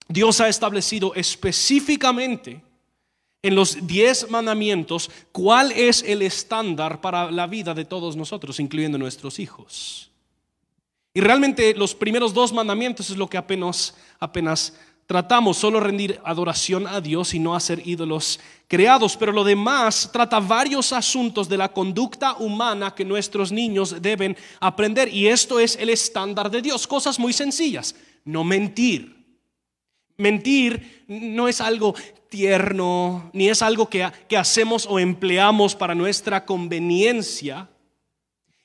Dios 0.07 0.39
ha 0.39 0.47
establecido 0.47 1.13
específicamente 1.15 2.63
en 3.41 3.56
los 3.56 3.88
diez 3.88 4.30
mandamientos 4.30 5.10
cuál 5.32 5.71
es 5.71 6.04
el 6.04 6.21
estándar 6.21 7.02
para 7.02 7.32
la 7.32 7.47
vida 7.47 7.73
de 7.73 7.86
todos 7.86 8.15
nosotros, 8.15 8.60
incluyendo 8.60 8.97
nuestros 8.97 9.39
hijos. 9.39 10.12
Y 11.13 11.21
realmente 11.21 11.73
los 11.76 11.95
primeros 11.95 12.34
dos 12.34 12.54
mandamientos 12.54 13.10
es 13.10 13.17
lo 13.17 13.28
que 13.28 13.38
apenas, 13.38 13.95
apenas 14.19 14.73
tratamos, 15.08 15.58
solo 15.58 15.80
rendir 15.80 16.19
adoración 16.23 16.86
a 16.86 17.02
Dios 17.02 17.34
y 17.34 17.39
no 17.39 17.56
hacer 17.56 17.82
ídolos 17.88 18.39
creados, 18.67 19.15
pero 19.15 19.32
lo 19.32 19.43
demás 19.43 20.10
trata 20.12 20.39
varios 20.39 20.91
asuntos 20.91 21.47
de 21.47 21.58
la 21.58 21.71
conducta 21.71 22.36
humana 22.36 22.93
que 22.93 23.06
nuestros 23.06 23.52
niños 23.52 24.02
deben 24.02 24.38
aprender. 24.60 25.12
Y 25.12 25.28
esto 25.28 25.60
es 25.60 25.78
el 25.78 25.89
estándar 25.89 26.52
de 26.52 26.62
Dios, 26.62 26.86
cosas 26.86 27.17
muy 27.17 27.34
sencillas, 27.34 27.95
no 28.26 28.43
mentir. 28.43 29.15
Mentir 30.17 31.06
no 31.08 31.47
es 31.47 31.62
algo 31.62 31.95
tierno, 32.29 33.29
ni 33.33 33.49
es 33.49 33.61
algo 33.61 33.89
que, 33.89 34.09
que 34.27 34.37
hacemos 34.37 34.85
o 34.85 34.99
empleamos 34.99 35.75
para 35.75 35.95
nuestra 35.95 36.45
conveniencia. 36.45 37.69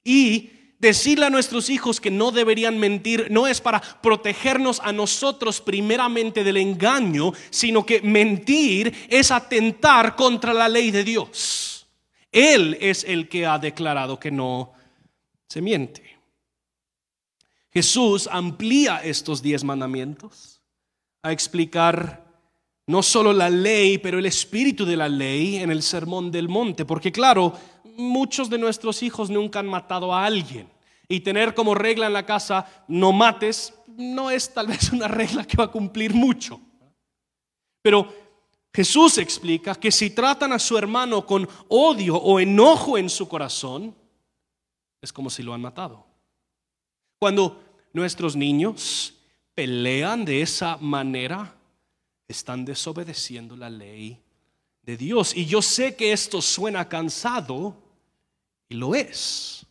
Y 0.04 0.50
decirle 0.82 1.26
a 1.26 1.30
nuestros 1.30 1.70
hijos 1.70 2.00
que 2.00 2.10
no 2.10 2.32
deberían 2.32 2.76
mentir 2.76 3.28
no 3.30 3.46
es 3.46 3.60
para 3.60 3.80
protegernos 3.80 4.80
a 4.80 4.92
nosotros 4.92 5.60
primeramente 5.60 6.42
del 6.42 6.56
engaño, 6.56 7.32
sino 7.50 7.86
que 7.86 8.02
mentir 8.02 8.92
es 9.08 9.30
atentar 9.30 10.16
contra 10.16 10.52
la 10.52 10.68
ley 10.68 10.90
de 10.90 11.04
Dios. 11.04 11.86
Él 12.32 12.76
es 12.80 13.04
el 13.04 13.28
que 13.28 13.46
ha 13.46 13.60
declarado 13.60 14.18
que 14.18 14.32
no 14.32 14.72
se 15.48 15.62
miente. 15.62 16.18
Jesús 17.72 18.28
amplía 18.30 19.00
estos 19.04 19.40
diez 19.40 19.62
mandamientos 19.62 20.60
a 21.22 21.30
explicar 21.30 22.21
no 22.92 23.02
solo 23.02 23.32
la 23.32 23.48
ley, 23.48 23.96
pero 23.96 24.18
el 24.18 24.26
espíritu 24.26 24.84
de 24.84 24.98
la 24.98 25.08
ley 25.08 25.56
en 25.56 25.70
el 25.70 25.82
Sermón 25.82 26.30
del 26.30 26.50
Monte, 26.50 26.84
porque 26.84 27.10
claro, 27.10 27.54
muchos 27.96 28.50
de 28.50 28.58
nuestros 28.58 29.02
hijos 29.02 29.30
nunca 29.30 29.60
han 29.60 29.66
matado 29.66 30.14
a 30.14 30.26
alguien 30.26 30.68
y 31.08 31.20
tener 31.20 31.54
como 31.54 31.74
regla 31.74 32.06
en 32.06 32.12
la 32.12 32.26
casa 32.26 32.84
no 32.88 33.10
mates 33.10 33.72
no 33.96 34.30
es 34.30 34.52
tal 34.52 34.66
vez 34.66 34.92
una 34.92 35.08
regla 35.08 35.46
que 35.46 35.56
va 35.56 35.64
a 35.64 35.70
cumplir 35.70 36.12
mucho. 36.12 36.60
Pero 37.80 38.12
Jesús 38.74 39.16
explica 39.16 39.74
que 39.74 39.90
si 39.90 40.10
tratan 40.10 40.52
a 40.52 40.58
su 40.58 40.76
hermano 40.76 41.24
con 41.24 41.48
odio 41.68 42.16
o 42.16 42.40
enojo 42.40 42.98
en 42.98 43.08
su 43.08 43.26
corazón, 43.26 43.96
es 45.00 45.10
como 45.14 45.30
si 45.30 45.42
lo 45.42 45.54
han 45.54 45.62
matado. 45.62 46.04
Cuando 47.18 47.58
nuestros 47.94 48.36
niños 48.36 49.14
pelean 49.54 50.26
de 50.26 50.42
esa 50.42 50.76
manera, 50.76 51.56
están 52.32 52.64
desobedeciendo 52.64 53.56
la 53.56 53.70
ley 53.70 54.18
de 54.82 54.96
Dios. 54.96 55.36
Y 55.36 55.46
yo 55.46 55.62
sé 55.62 55.94
que 55.94 56.12
esto 56.12 56.42
suena 56.42 56.88
cansado 56.88 57.76
y 58.68 58.74
lo 58.74 58.94
es. 58.94 59.64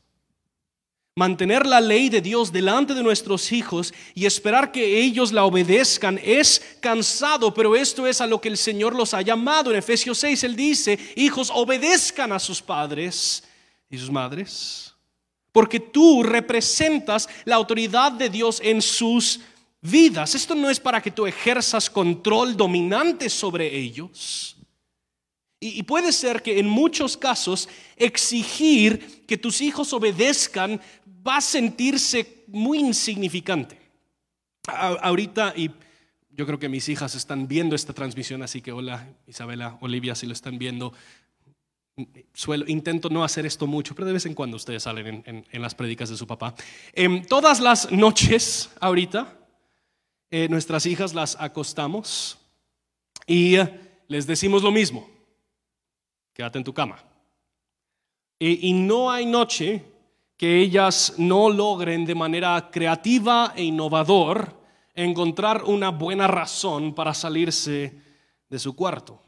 Mantener 1.16 1.66
la 1.66 1.82
ley 1.82 2.08
de 2.08 2.22
Dios 2.22 2.54
delante 2.54 2.94
de 2.94 3.04
nuestros 3.04 3.52
hijos 3.52 3.94
y 4.16 4.26
esperar 4.26 4.72
que 4.72 5.02
ellos 5.02 5.34
la 5.34 5.44
obedezcan 5.44 6.20
es 6.24 6.78
cansado, 6.80 7.54
pero 7.54 7.76
esto 7.76 8.08
es 8.08 8.22
a 8.22 8.28
lo 8.28 8.40
que 8.40 8.48
el 8.48 8.58
Señor 8.58 8.96
los 8.96 9.14
ha 9.14 9.22
llamado. 9.22 9.72
En 9.72 9.78
Efesios 9.78 10.18
6 10.20 10.46
Él 10.46 10.56
dice, 10.56 10.98
hijos, 11.18 11.52
obedezcan 11.54 12.32
a 12.32 12.40
sus 12.40 12.62
padres 12.62 13.44
y 13.90 13.98
sus 13.98 14.10
madres, 14.10 14.94
porque 15.52 15.82
tú 15.82 16.24
representas 16.24 17.28
la 17.44 17.58
autoridad 17.58 18.14
de 18.14 18.30
Dios 18.30 18.62
en 18.64 18.82
sus 18.82 19.42
vidas. 19.82 20.36
Esto 20.36 20.56
no 20.56 20.70
es 20.70 20.80
para 20.80 21.02
que 21.02 21.12
tú 21.12 21.26
ejerzas 21.26 21.90
control 21.90 22.56
dominante 22.56 23.30
sobre 23.30 23.76
ellos. 23.76 24.56
Y, 25.60 25.84
puede 25.84 26.12
ser 26.12 26.42
que 26.42 26.58
en 26.58 26.68
muchos 26.68 27.16
casos 27.16 27.70
exigir 27.96 29.24
que 29.28 29.38
tus 29.38 29.62
hijos 29.62 29.94
obedezcan 29.94 30.82
va 31.28 31.38
a 31.38 31.42
sentirse 31.42 32.46
muy 32.48 32.80
insignificante. 32.80 33.80
ahorita, 34.68 35.54
y 35.56 35.70
yo 36.32 36.46
creo 36.48 36.58
que 36.58 36.70
mis 36.70 36.90
hijas 36.90 37.14
están 37.14 37.48
viendo 37.48 37.76
esta 37.76 37.94
transmisión, 37.94 38.42
así 38.42 38.62
que 38.62 38.72
hola 38.72 39.08
Isabela, 39.28 39.78
Olivia, 39.82 40.16
si 40.16 40.26
lo 40.26 40.34
están 40.34 40.58
viendo. 40.58 40.94
Suelo, 42.34 42.66
intento 42.68 43.10
no 43.10 43.24
hacer 43.24 43.46
esto 43.46 43.68
mucho, 43.68 43.94
pero 43.94 44.08
de 44.08 44.14
vez 44.14 44.26
en 44.26 44.34
cuando 44.34 44.58
ustedes 44.58 44.82
salen 44.82 45.24
en, 45.26 45.62
las 45.62 45.76
prédicas 45.76 46.10
de 46.10 46.18
su 46.18 46.26
papá. 46.26 46.56
Em, 46.94 47.24
todas 47.24 47.60
las 47.60 47.92
noches, 47.92 48.72
ahorita, 48.80 49.41
eh, 50.32 50.48
nuestras 50.50 50.86
hijas 50.86 51.14
las 51.14 51.38
acostamos 51.40 52.40
y 53.28 53.58
eh, 53.58 54.02
les 54.08 54.26
decimos 54.26 54.64
lo 54.64 54.72
mismo, 54.72 55.08
quédate 56.34 56.58
en 56.58 56.64
tu 56.64 56.74
cama. 56.74 57.04
y 58.40 58.74
no 58.74 59.12
hay 59.12 59.28
noche 59.28 59.84
que 60.36 60.60
ellas 60.60 61.14
no 61.20 61.52
logren 61.52 62.04
de 62.04 62.16
manera 62.16 62.72
creativa 62.72 63.54
e 63.56 63.64
innovador 63.64 64.60
encontrar 64.96 65.64
una 65.66 65.90
buena 65.90 66.26
razón 66.28 66.96
para 66.96 67.14
salirse 67.14 67.94
de 68.50 68.60
su 68.60 68.76
cuarto. 68.76 69.22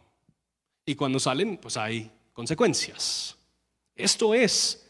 Y 0.85 0.95
cuando 0.95 1.19
salen, 1.19 1.57
pues 1.57 1.77
hay 1.77 2.11
consecuencias. 2.33 3.37
Esto 3.95 4.33
es 4.33 4.89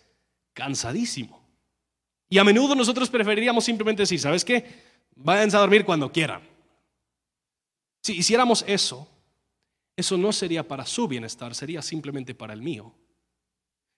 cansadísimo. 0.54 1.44
Y 2.30 2.38
a 2.38 2.44
menudo 2.44 2.74
nosotros 2.74 3.10
preferiríamos 3.10 3.64
simplemente 3.64 4.04
decir, 4.04 4.20
¿sabes 4.20 4.44
qué? 4.46 4.93
Váyanse 5.16 5.58
a 5.58 5.62
dormir 5.62 5.86
cuando 5.86 6.12
quieran. 6.12 6.42
Si 8.02 8.14
hiciéramos 8.14 8.64
eso, 8.68 9.08
eso 9.96 10.18
no 10.18 10.34
sería 10.34 10.68
para 10.68 10.86
su 10.86 11.08
bienestar, 11.08 11.56
sería 11.56 11.82
simplemente 11.82 12.36
para 12.36 12.54
el 12.54 12.62
mío. 12.62 12.94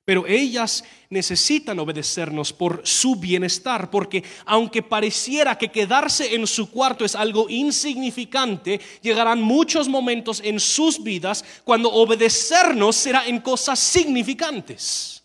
Pero 0.06 0.28
ellas 0.28 0.84
necesitan 1.10 1.80
obedecernos 1.80 2.54
por 2.54 2.82
su 2.86 3.16
bienestar, 3.16 3.90
porque 3.90 4.24
aunque 4.46 4.84
pareciera 4.84 5.58
que 5.58 5.72
quedarse 5.72 6.36
en 6.36 6.46
su 6.46 6.70
cuarto 6.70 7.04
es 7.04 7.16
algo 7.16 7.50
insignificante, 7.50 8.80
llegarán 9.02 9.42
muchos 9.42 9.90
momentos 9.90 10.42
en 10.44 10.60
sus 10.60 11.02
vidas 11.02 11.44
cuando 11.64 11.92
obedecernos 11.92 12.96
será 12.96 13.26
en 13.26 13.42
cosas 13.42 13.80
significantes. 13.80 15.24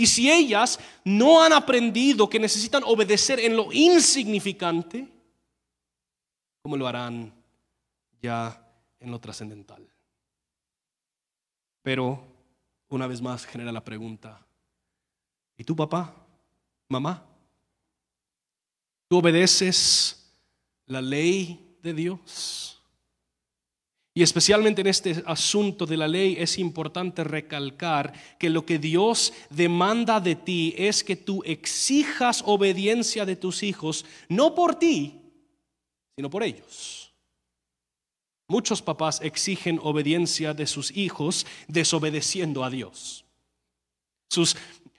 Y 0.00 0.06
si 0.06 0.30
ellas 0.30 0.80
no 1.04 1.42
han 1.42 1.52
aprendido 1.52 2.26
que 2.26 2.40
necesitan 2.40 2.82
obedecer 2.86 3.38
en 3.38 3.54
lo 3.54 3.70
insignificante, 3.70 5.06
¿cómo 6.62 6.74
lo 6.78 6.86
harán 6.88 7.30
ya 8.22 8.66
en 8.98 9.10
lo 9.10 9.20
trascendental? 9.20 9.86
Pero 11.82 12.24
una 12.88 13.06
vez 13.06 13.20
más 13.20 13.44
genera 13.44 13.72
la 13.72 13.84
pregunta, 13.84 14.40
¿y 15.58 15.64
tú 15.64 15.76
papá, 15.76 16.14
mamá? 16.88 17.22
¿Tú 19.06 19.18
obedeces 19.18 20.32
la 20.86 21.02
ley 21.02 21.76
de 21.82 21.92
Dios? 21.92 22.79
Y 24.12 24.22
especialmente 24.22 24.80
en 24.80 24.88
este 24.88 25.22
asunto 25.24 25.86
de 25.86 25.96
la 25.96 26.08
ley 26.08 26.36
es 26.38 26.58
importante 26.58 27.22
recalcar 27.22 28.12
que 28.38 28.50
lo 28.50 28.66
que 28.66 28.78
Dios 28.78 29.32
demanda 29.50 30.20
de 30.20 30.34
ti 30.34 30.74
es 30.76 31.04
que 31.04 31.14
tú 31.14 31.42
exijas 31.44 32.42
obediencia 32.44 33.24
de 33.24 33.36
tus 33.36 33.62
hijos, 33.62 34.04
no 34.28 34.54
por 34.54 34.74
ti, 34.74 35.20
sino 36.16 36.28
por 36.28 36.42
ellos. 36.42 37.12
Muchos 38.48 38.82
papás 38.82 39.20
exigen 39.22 39.78
obediencia 39.80 40.54
de 40.54 40.66
sus 40.66 40.90
hijos 40.96 41.46
desobedeciendo 41.68 42.64
a 42.64 42.70
Dios. 42.70 43.24
Sus 44.28 44.56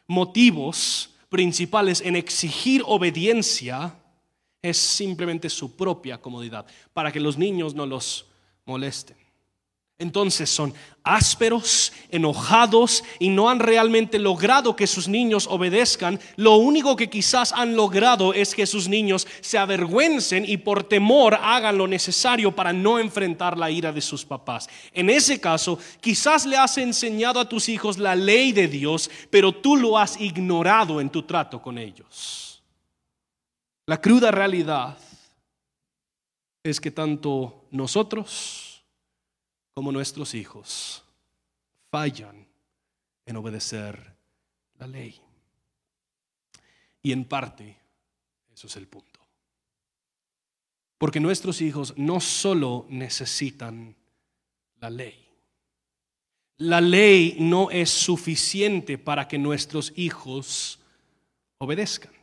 motivos 0.08 1.14
principales 1.28 2.00
en 2.00 2.16
exigir 2.16 2.82
obediencia 2.86 3.94
es 4.62 4.78
simplemente 4.78 5.50
su 5.50 5.76
propia 5.76 6.18
comodidad, 6.18 6.66
para 6.94 7.12
que 7.12 7.20
los 7.20 7.38
niños 7.38 7.76
no 7.76 7.86
los 7.86 8.31
molesten. 8.72 9.18
Entonces 10.02 10.50
son 10.50 10.74
ásperos, 11.04 11.94
enojados 12.10 13.04
y 13.20 13.30
no 13.30 13.52
han 13.52 13.60
realmente 13.60 14.18
logrado 14.18 14.76
que 14.76 14.88
sus 14.88 15.08
niños 15.08 15.46
obedezcan. 15.48 16.20
Lo 16.38 16.56
único 16.56 16.96
que 16.96 17.08
quizás 17.08 17.52
han 17.52 17.76
logrado 17.76 18.34
es 18.34 18.56
que 18.56 18.66
sus 18.66 18.88
niños 18.88 19.28
se 19.42 19.60
avergüencen 19.60 20.44
y 20.48 20.58
por 20.58 20.86
temor 20.86 21.36
hagan 21.36 21.78
lo 21.78 21.88
necesario 21.88 22.56
para 22.56 22.74
no 22.74 22.98
enfrentar 22.98 23.60
la 23.60 23.70
ira 23.70 23.92
de 23.92 24.02
sus 24.02 24.26
papás. 24.26 24.68
En 24.92 25.08
ese 25.08 25.40
caso, 25.40 25.78
quizás 26.00 26.48
le 26.48 26.58
has 26.58 26.80
enseñado 26.80 27.40
a 27.40 27.48
tus 27.48 27.70
hijos 27.70 28.00
la 28.00 28.16
ley 28.16 28.54
de 28.54 28.68
Dios, 28.68 29.08
pero 29.30 29.54
tú 29.54 29.76
lo 29.76 30.00
has 30.00 30.20
ignorado 30.20 31.00
en 31.00 31.12
tu 31.12 31.22
trato 31.22 31.62
con 31.62 31.78
ellos. 31.78 32.64
La 33.86 34.02
cruda 34.02 34.32
realidad 34.32 34.98
es 36.64 36.82
que 36.82 36.90
tanto 36.90 37.61
nosotros, 37.72 38.84
como 39.74 39.92
nuestros 39.92 40.34
hijos 40.34 41.04
fallan 41.90 42.48
en 43.26 43.38
obedecer 43.38 44.16
la 44.78 44.88
ley. 44.88 45.20
Y 47.02 47.12
en 47.12 47.26
parte, 47.26 47.78
eso 48.54 48.68
es 48.68 48.76
el 48.76 48.88
punto. 48.88 49.20
Porque 50.98 51.20
nuestros 51.20 51.62
hijos 51.62 51.98
no 51.98 52.20
solo 52.20 52.86
necesitan 52.90 53.96
la 54.80 54.90
ley. 54.90 55.28
La 56.58 56.80
ley 56.80 57.38
no 57.40 57.72
es 57.72 57.90
suficiente 57.90 59.00
para 59.00 59.28
que 59.28 59.40
nuestros 59.40 59.94
hijos 59.96 60.80
obedezcan. 61.58 62.21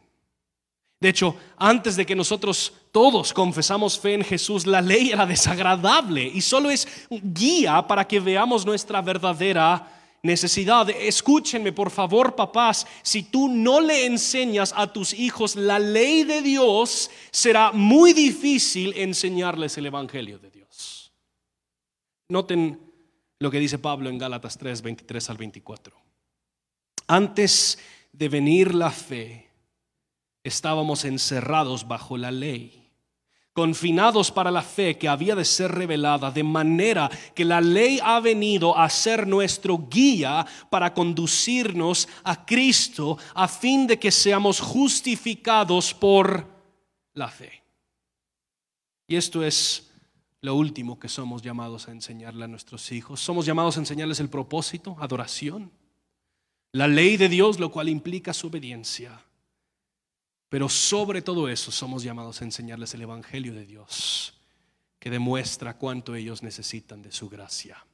De 1.01 1.11
hecho, 1.11 1.37
antes 1.57 1.95
de 1.95 2.05
que 2.05 2.17
nosotros 2.17 2.73
todos 2.91 3.33
confesamos 3.33 3.99
fe 3.99 4.15
en 4.15 4.25
Jesús, 4.25 4.67
la 4.67 4.81
ley 4.81 5.11
era 5.11 5.27
desagradable 5.27 6.25
y 6.25 6.41
solo 6.41 6.71
es 6.71 6.89
guía 7.09 7.87
para 7.87 8.07
que 8.07 8.19
veamos 8.19 8.67
nuestra 8.67 9.01
verdadera 9.01 9.99
necesidad. 10.23 10.91
Escúchenme, 10.91 11.73
por 11.73 11.91
favor, 11.91 12.35
papás, 12.35 12.85
si 13.03 13.23
tú 13.23 13.49
no 13.49 13.81
le 13.81 14.07
enseñas 14.07 14.75
a 14.77 14.93
tus 14.93 15.15
hijos 15.15 15.55
la 15.55 15.79
ley 15.79 16.25
de 16.25 16.43
Dios, 16.43 17.11
será 17.31 17.71
muy 17.71 18.13
difícil 18.13 18.93
enseñarles 18.97 19.79
el 19.79 19.87
Evangelio 19.87 20.41
de 20.41 20.51
Dios. 20.51 21.13
Noten 22.29 22.81
lo 23.39 23.51
que 23.53 23.61
dice 23.61 23.79
Pablo 23.79 24.11
en 24.11 24.19
Gálatas 24.19 24.59
3, 24.59 24.83
23 24.83 25.31
al 25.31 25.37
24. 25.37 25.97
Antes 27.07 27.79
de 28.13 28.29
venir 28.29 28.75
la 28.75 28.91
fe, 28.91 29.48
estábamos 30.49 31.05
encerrados 31.05 31.87
bajo 31.87 32.17
la 32.17 32.31
ley, 32.31 32.91
confinados 33.53 34.31
para 34.31 34.51
la 34.51 34.63
fe 34.63 34.99
que 34.99 35.09
había 35.09 35.35
de 35.35 35.45
ser 35.45 35.73
revelada, 35.73 36.31
de 36.31 36.43
manera 36.43 37.11
que 37.35 37.45
la 37.45 37.61
ley 37.61 38.01
ha 38.03 38.21
venido 38.21 38.77
a 38.77 38.89
ser 38.91 39.27
nuestro 39.27 39.89
guía 39.89 40.47
para 40.71 40.93
conducirnos 40.95 42.09
a 42.25 42.45
Cristo 42.45 43.19
a 43.35 43.49
fin 43.49 43.87
de 43.87 43.99
que 43.99 44.11
seamos 44.11 44.61
justificados 44.61 45.95
por 45.95 46.47
la 47.15 47.29
fe. 47.29 47.63
Y 49.07 49.17
esto 49.17 49.43
es 49.43 49.91
lo 50.41 50.55
último 50.55 50.99
que 50.99 51.09
somos 51.09 51.43
llamados 51.43 51.89
a 51.89 51.93
enseñarle 51.93 52.45
a 52.45 52.49
nuestros 52.49 52.93
hijos. 52.93 53.21
Somos 53.21 53.47
llamados 53.47 53.77
a 53.77 53.81
enseñarles 53.81 54.21
el 54.21 54.29
propósito, 54.29 54.97
adoración, 55.01 55.73
la 56.73 56.87
ley 56.87 57.17
de 57.17 57.29
Dios, 57.29 57.59
lo 57.59 57.73
cual 57.73 57.89
implica 57.89 58.33
su 58.33 58.49
obediencia 58.49 59.21
pero 60.49 60.69
sobre 60.69 61.23
todo 61.23 61.49
eso 61.49 61.71
somos 61.71 62.03
llamados 62.03 62.41
a 62.41 62.45
enseñarles 62.45 62.95
el 62.95 63.03
Evangelio 63.03 63.55
de 63.55 63.67
Dios, 63.67 64.35
que 64.99 65.11
demuestra 65.11 65.77
cuánto 65.77 66.15
ellos 66.15 66.43
necesitan 66.43 67.03
de 67.03 67.13
su 67.13 67.29
gracia. 67.29 67.87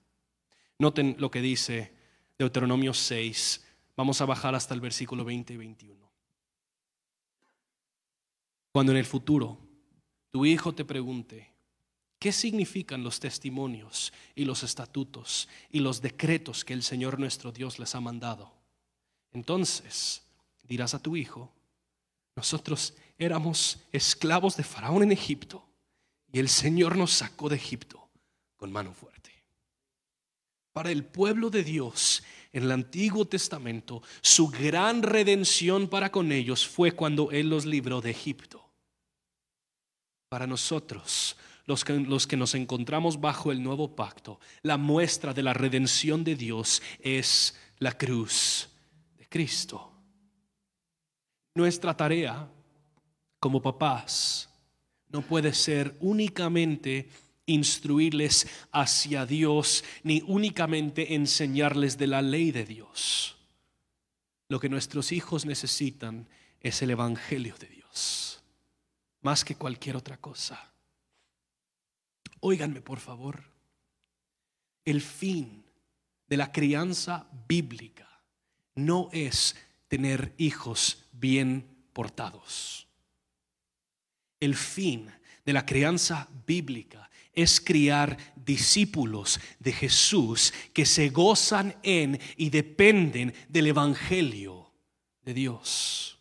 Noten 0.79 1.17
lo 1.19 1.31
que 1.31 1.40
dice 1.40 1.93
Deuteronomio 2.38 2.95
6. 2.95 3.64
Vamos 3.97 4.21
a 4.21 4.27
bajar 4.27 4.55
hasta 4.55 4.75
el 4.75 4.81
versículo 4.81 5.25
20 5.25 5.55
y 5.55 5.57
21. 5.57 6.05
Cuando 8.73 8.93
en 8.93 8.99
el 8.99 9.05
futuro 9.05 9.59
tu 10.31 10.45
hijo 10.45 10.75
te 10.75 10.85
pregunte, 10.85 11.53
¿qué 12.19 12.33
significan 12.33 13.05
los 13.05 13.21
testimonios 13.21 14.12
y 14.35 14.45
los 14.45 14.64
estatutos 14.64 15.49
y 15.71 15.79
los 15.79 16.01
decretos 16.01 16.64
que 16.64 16.73
el 16.73 16.83
Señor 16.83 17.21
nuestro 17.21 17.53
Dios 17.53 17.79
les 17.79 17.95
ha 17.95 18.01
mandado? 18.01 18.53
Entonces 19.33 20.25
dirás 20.64 20.95
a 20.95 20.99
tu 20.99 21.17
hijo, 21.17 21.53
nosotros 22.37 22.94
éramos 23.18 23.79
esclavos 23.92 24.57
de 24.57 24.64
Faraón 24.64 25.03
en 25.03 25.12
Egipto 25.12 25.66
y 26.33 26.40
el 26.40 26.49
Señor 26.49 26.97
nos 26.97 27.12
sacó 27.12 27.49
de 27.49 27.57
Egipto 27.57 28.09
con 28.57 28.73
mano 28.73 28.92
fuerte. 28.92 29.31
Para 30.73 30.90
el 30.90 31.05
pueblo 31.05 31.51
de 31.51 31.62
Dios 31.62 32.25
en 32.53 32.64
el 32.64 32.73
Antiguo 32.73 33.25
Testamento, 33.25 34.03
su 34.20 34.49
gran 34.49 35.03
redención 35.03 35.88
para 35.88 36.11
con 36.11 36.33
ellos 36.33 36.66
fue 36.66 36.92
cuando 36.92 37.31
Él 37.31 37.49
los 37.49 37.64
libró 37.64 38.01
de 38.01 38.11
Egipto. 38.11 38.68
Para 40.29 40.49
nosotros, 40.49 41.37
los 41.66 41.85
que, 41.85 41.92
los 41.92 42.27
que 42.27 42.37
nos 42.37 42.57
encontramos 42.57 43.20
bajo 43.20 43.53
el 43.53 43.62
nuevo 43.62 43.94
pacto, 43.94 44.40
la 44.62 44.77
muestra 44.77 45.33
de 45.33 45.44
la 45.44 45.55
redención 45.55 46.25
de 46.25 46.35
Dios 46.35 46.83
es 46.99 47.57
la 47.79 47.97
cruz 47.97 48.68
de 49.16 49.29
Cristo. 49.29 49.94
Nuestra 51.55 51.97
tarea 51.97 52.49
como 53.38 53.62
papás 53.62 54.49
no 55.09 55.23
puede 55.23 55.55
ser 55.55 55.97
únicamente 56.01 57.09
instruirles 57.47 58.49
hacia 58.73 59.27
Dios, 59.27 59.85
ni 60.03 60.23
únicamente 60.27 61.14
enseñarles 61.14 61.97
de 61.99 62.07
la 62.07 62.23
ley 62.23 62.51
de 62.51 62.64
Dios. 62.64 63.37
Lo 64.49 64.59
que 64.59 64.69
nuestros 64.69 65.12
hijos 65.12 65.45
necesitan 65.45 66.29
es 66.61 66.83
el 66.83 66.90
Evangelio 66.90 67.55
de 67.59 67.69
Dios, 67.69 68.43
más 69.21 69.45
que 69.45 69.55
cualquier 69.55 69.97
otra 69.97 70.17
cosa. 70.17 70.73
Óiganme, 72.40 72.81
por 72.81 72.99
favor, 72.99 73.45
el 74.85 75.01
fin 75.01 75.64
de 76.27 76.37
la 76.37 76.51
crianza 76.51 77.29
bíblica 77.47 78.09
no 78.75 79.09
es 79.12 79.55
tener 79.88 80.35
hijos 80.38 81.04
bien 81.18 81.66
portados. 81.92 82.87
El 84.40 84.55
fin 84.55 85.11
de 85.44 85.53
la 85.53 85.64
crianza 85.64 86.29
bíblica 86.46 87.11
es 87.33 87.61
criar 87.61 88.16
discípulos 88.37 89.40
de 89.59 89.72
Jesús 89.72 90.53
que 90.72 90.87
se 90.87 91.09
gozan 91.09 91.74
en 91.83 92.20
y 92.37 92.50
dependen 92.50 93.35
del 93.48 93.68
Evangelio 93.68 94.72
de 95.24 95.35
Dios. 95.35 96.18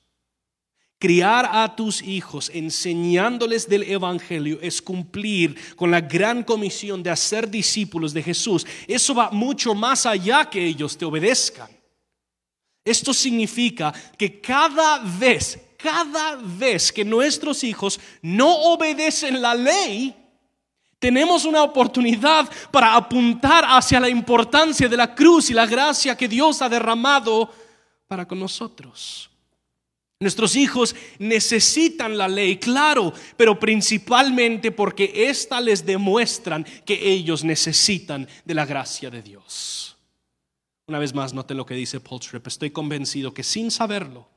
Criar 0.98 1.50
a 1.52 1.76
tus 1.76 2.02
hijos 2.02 2.50
enseñándoles 2.54 3.68
del 3.68 3.84
Evangelio 3.84 4.60
es 4.62 4.82
cumplir 4.82 5.76
con 5.76 5.92
la 5.92 6.00
gran 6.00 6.44
comisión 6.44 7.04
de 7.04 7.10
hacer 7.10 7.50
discípulos 7.50 8.14
de 8.14 8.24
Jesús. 8.24 8.66
Eso 8.88 9.14
va 9.14 9.30
mucho 9.30 9.76
más 9.76 10.06
allá 10.06 10.50
que 10.50 10.66
ellos 10.66 10.98
te 10.98 11.04
obedezcan. 11.04 11.70
Esto 12.84 13.14
significa 13.14 13.94
que 14.18 14.42
cada 14.42 15.00
vez, 15.00 15.60
cada 15.78 16.36
vez 16.36 16.92
que 16.92 17.06
nuestros 17.06 17.64
hijos 17.64 18.00
no 18.22 18.54
obedecen 18.74 19.42
la 19.42 19.56
ley, 19.56 20.16
tenemos 21.00 21.44
una 21.44 21.64
oportunidad 21.64 22.50
para 22.72 22.96
apuntar 22.96 23.66
hacia 23.68 24.00
la 24.00 24.08
importancia 24.08 24.88
de 24.88 24.96
la 24.96 25.14
cruz 25.14 25.50
y 25.50 25.54
la 25.54 25.66
gracia 25.66 26.16
que 26.16 26.30
Dios 26.30 26.62
ha 26.62 26.70
derramado 26.70 27.52
para 28.08 28.26
con 28.26 28.40
nosotros. 28.40 29.30
Nuestros 30.24 30.56
hijos 30.56 30.96
necesitan 31.20 32.18
la 32.18 32.30
ley, 32.30 32.56
claro, 32.56 33.12
pero 33.36 33.60
principalmente 33.60 34.72
porque 34.72 35.12
ésta 35.14 35.60
les 35.60 35.86
demuestran 35.86 36.66
que 36.86 36.94
ellos 37.12 37.44
necesitan 37.44 38.26
de 38.46 38.54
la 38.54 38.66
gracia 38.66 39.10
de 39.10 39.22
Dios. 39.22 39.83
Una 40.88 41.00
vez 41.00 41.14
más, 41.14 41.34
noten 41.34 41.58
lo 41.58 41.66
que 41.66 41.76
dice 41.76 42.00
Paul 42.00 42.20
Tripp. 42.20 42.48
Estoy 42.48 42.72
convencido 42.72 43.34
que 43.34 43.44
sin 43.44 43.72
saberlo, 43.72 44.28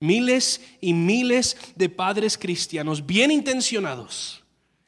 miles 0.00 0.60
y 0.80 0.92
miles 0.92 1.56
de 1.74 1.88
padres 1.88 2.38
cristianos 2.38 3.04
bien 3.04 3.30
intencionados 3.30 4.44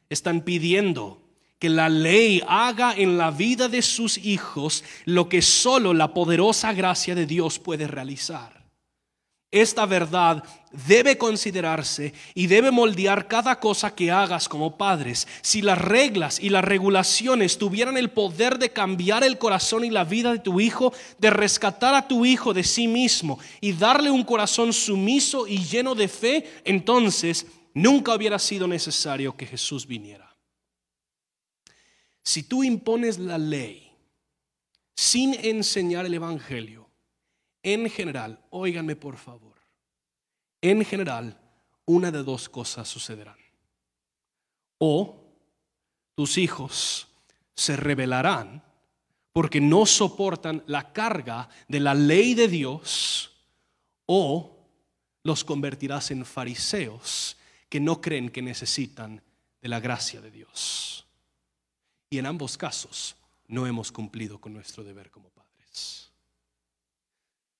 están 0.08 0.42
pidiendo 0.42 1.20
que 1.58 1.68
la 1.68 1.88
ley 1.88 2.42
haga 2.48 2.94
en 2.94 3.18
la 3.18 3.30
vida 3.30 3.68
de 3.68 3.82
sus 3.82 4.18
hijos 4.18 4.82
lo 5.04 5.28
que 5.28 5.42
solo 5.42 5.94
la 5.94 6.12
poderosa 6.12 6.72
gracia 6.72 7.14
de 7.14 7.26
Dios 7.26 7.58
puede 7.58 7.86
realizar. 7.86 8.64
Esta 9.50 9.86
verdad 9.86 10.42
debe 10.72 11.18
considerarse 11.18 12.14
y 12.34 12.46
debe 12.46 12.70
moldear 12.70 13.28
cada 13.28 13.60
cosa 13.60 13.94
que 13.94 14.10
hagas 14.10 14.48
como 14.48 14.76
padres. 14.76 15.28
Si 15.42 15.62
las 15.62 15.78
reglas 15.78 16.40
y 16.40 16.48
las 16.48 16.64
regulaciones 16.64 17.58
tuvieran 17.58 17.96
el 17.96 18.10
poder 18.10 18.58
de 18.58 18.70
cambiar 18.70 19.24
el 19.24 19.38
corazón 19.38 19.84
y 19.84 19.90
la 19.90 20.04
vida 20.04 20.32
de 20.32 20.38
tu 20.38 20.60
hijo, 20.60 20.92
de 21.18 21.30
rescatar 21.30 21.94
a 21.94 22.08
tu 22.08 22.24
hijo 22.24 22.52
de 22.54 22.64
sí 22.64 22.88
mismo 22.88 23.38
y 23.60 23.72
darle 23.72 24.10
un 24.10 24.24
corazón 24.24 24.72
sumiso 24.72 25.46
y 25.46 25.58
lleno 25.64 25.94
de 25.94 26.08
fe, 26.08 26.50
entonces 26.64 27.46
nunca 27.74 28.14
hubiera 28.14 28.38
sido 28.38 28.66
necesario 28.66 29.36
que 29.36 29.46
Jesús 29.46 29.86
viniera. 29.86 30.34
Si 32.22 32.44
tú 32.44 32.62
impones 32.62 33.18
la 33.18 33.38
ley 33.38 33.90
sin 34.94 35.34
enseñar 35.34 36.06
el 36.06 36.14
Evangelio, 36.14 36.88
en 37.62 37.88
general, 37.90 38.44
óiganme 38.50 38.96
por 38.96 39.16
favor, 39.16 39.51
en 40.62 40.84
general, 40.84 41.38
una 41.84 42.10
de 42.10 42.22
dos 42.22 42.48
cosas 42.48 42.88
sucederán. 42.88 43.36
O 44.78 45.22
tus 46.14 46.38
hijos 46.38 47.08
se 47.54 47.76
rebelarán 47.76 48.62
porque 49.32 49.60
no 49.60 49.86
soportan 49.86 50.62
la 50.66 50.92
carga 50.92 51.48
de 51.68 51.80
la 51.80 51.94
ley 51.94 52.34
de 52.34 52.48
Dios, 52.48 53.32
o 54.06 54.58
los 55.24 55.44
convertirás 55.44 56.10
en 56.10 56.24
fariseos 56.24 57.36
que 57.68 57.80
no 57.80 58.00
creen 58.00 58.28
que 58.28 58.42
necesitan 58.42 59.22
de 59.60 59.68
la 59.68 59.80
gracia 59.80 60.20
de 60.20 60.30
Dios. 60.30 61.06
Y 62.10 62.18
en 62.18 62.26
ambos 62.26 62.58
casos 62.58 63.16
no 63.48 63.66
hemos 63.66 63.90
cumplido 63.90 64.38
con 64.38 64.52
nuestro 64.52 64.84
deber 64.84 65.10
como 65.10 65.30
padres. 65.30 66.11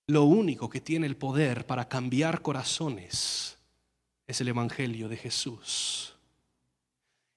Lo 0.07 0.24
único 0.24 0.68
que 0.68 0.80
tiene 0.80 1.07
el 1.07 1.16
poder 1.16 1.66
para 1.66 1.88
cambiar 1.88 2.42
corazones 2.42 3.57
es 4.26 4.40
el 4.40 4.48
Evangelio 4.48 5.09
de 5.09 5.16
Jesús. 5.16 6.14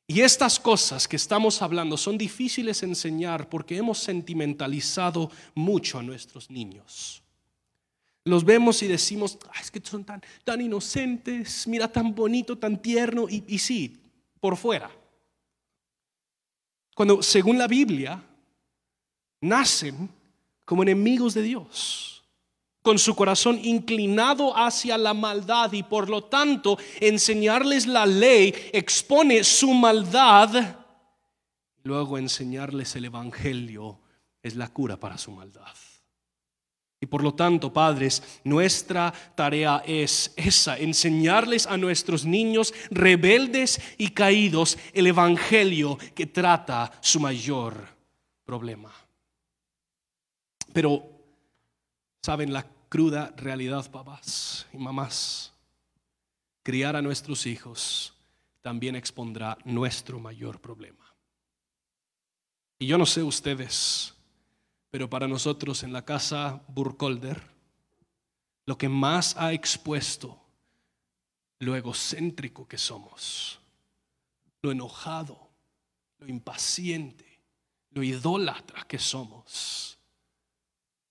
Y 0.07 0.21
estas 0.21 0.59
cosas 0.59 1.07
que 1.07 1.15
estamos 1.15 1.61
hablando 1.61 1.97
son 1.97 2.17
difíciles 2.17 2.81
de 2.81 2.87
enseñar 2.87 3.49
porque 3.49 3.77
hemos 3.77 3.99
sentimentalizado 3.99 5.31
mucho 5.55 5.99
a 5.99 6.03
nuestros 6.03 6.49
niños. 6.49 7.23
Los 8.23 8.43
vemos 8.43 8.81
y 8.81 8.87
decimos, 8.87 9.37
es 9.59 9.69
que 9.69 9.79
son 9.83 10.03
tan, 10.03 10.21
tan 10.43 10.61
inocentes, 10.61 11.67
mira 11.67 11.91
tan 11.91 12.13
bonito, 12.13 12.57
tan 12.57 12.81
tierno, 12.81 13.27
y, 13.29 13.43
y 13.47 13.59
sí, 13.59 13.97
por 14.39 14.57
fuera. 14.57 14.91
Cuando, 16.95 17.21
según 17.21 17.57
la 17.57 17.67
Biblia, 17.67 18.23
nacen 19.41 20.09
como 20.63 20.81
enemigos 20.81 21.35
de 21.35 21.43
Dios 21.43 22.14
con 22.85 22.99
su 22.99 23.15
corazón 23.15 23.59
inclinado 23.63 24.55
hacia 24.55 24.95
la 24.95 25.15
maldad 25.15 25.73
y 25.73 25.81
por 25.81 26.07
lo 26.07 26.25
tanto 26.25 26.77
enseñarles 26.99 27.87
la 27.87 28.05
ley 28.05 28.53
expone 28.71 29.43
su 29.43 29.73
maldad. 29.73 30.77
Luego 31.81 32.19
enseñarles 32.19 32.95
el 32.95 33.05
Evangelio 33.05 33.99
es 34.43 34.55
la 34.55 34.67
cura 34.67 34.99
para 34.99 35.17
su 35.17 35.31
maldad. 35.31 35.73
Y 37.01 37.07
por 37.07 37.23
lo 37.23 37.33
tanto, 37.33 37.73
padres, 37.73 38.21
nuestra 38.43 39.11
tarea 39.33 39.81
es 39.85 40.31
esa, 40.35 40.77
enseñarles 40.77 41.65
a 41.65 41.77
nuestros 41.77 42.23
niños 42.23 42.71
rebeldes 42.91 43.81
y 43.97 44.09
caídos 44.09 44.77
el 44.93 45.07
Evangelio 45.07 45.97
que 46.13 46.27
trata 46.27 46.91
su 47.01 47.19
mayor 47.19 47.75
problema. 48.45 48.93
Pero, 50.71 51.03
¿saben? 52.21 52.53
La 52.53 52.74
cruda 52.95 53.33
realidad, 53.35 53.91
papás 53.91 54.67
y 54.71 54.77
mamás. 54.77 55.51
Criar 56.63 56.95
a 56.95 57.01
nuestros 57.01 57.45
hijos 57.45 58.13
también 58.61 58.95
expondrá 58.95 59.57
nuestro 59.65 60.17
mayor 60.17 60.61
problema. 60.61 61.13
Y 62.79 62.87
yo 62.87 62.97
no 62.97 63.05
sé 63.05 63.21
ustedes, 63.21 64.13
pero 64.91 65.09
para 65.09 65.27
nosotros 65.27 65.83
en 65.83 65.91
la 65.91 66.05
casa 66.05 66.63
Burkholder, 66.69 67.43
lo 68.65 68.77
que 68.77 68.87
más 68.87 69.35
ha 69.35 69.51
expuesto 69.51 70.41
lo 71.59 71.75
egocéntrico 71.75 72.65
que 72.65 72.77
somos, 72.77 73.59
lo 74.61 74.71
enojado, 74.71 75.49
lo 76.19 76.29
impaciente, 76.29 77.41
lo 77.89 78.03
idólatra 78.03 78.87
que 78.87 78.99
somos, 78.99 79.99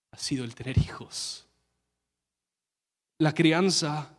ha 0.09 0.17
sido 0.17 0.43
el 0.45 0.55
tener 0.55 0.79
hijos. 0.79 1.44
La 3.17 3.33
crianza 3.33 4.11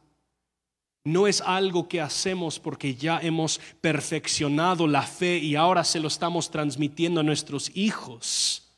no 1.05 1.27
es 1.27 1.41
algo 1.41 1.87
que 1.87 2.01
hacemos 2.01 2.59
porque 2.59 2.95
ya 2.95 3.21
hemos 3.21 3.61
perfeccionado 3.81 4.87
la 4.87 5.03
fe 5.03 5.39
y 5.39 5.55
ahora 5.55 5.85
se 5.85 6.01
lo 6.01 6.09
estamos 6.09 6.51
transmitiendo 6.51 7.21
a 7.21 7.25
nuestros 7.25 7.71
hijos. 7.77 8.73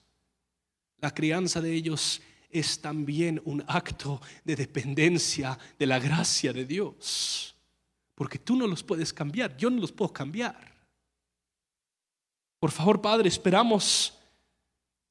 La 1.00 1.14
crianza 1.14 1.60
de 1.60 1.72
ellos 1.72 2.20
es 2.50 2.80
también 2.80 3.40
un 3.44 3.64
acto 3.66 4.20
de 4.44 4.56
dependencia 4.56 5.58
de 5.78 5.86
la 5.86 5.98
gracia 5.98 6.52
de 6.52 6.64
Dios. 6.64 7.54
Porque 8.14 8.38
tú 8.38 8.56
no 8.56 8.66
los 8.66 8.82
puedes 8.82 9.12
cambiar, 9.12 9.56
yo 9.56 9.70
no 9.70 9.80
los 9.80 9.92
puedo 9.92 10.12
cambiar. 10.12 10.74
Por 12.58 12.72
favor, 12.72 13.00
Padre, 13.00 13.28
esperamos 13.28 14.17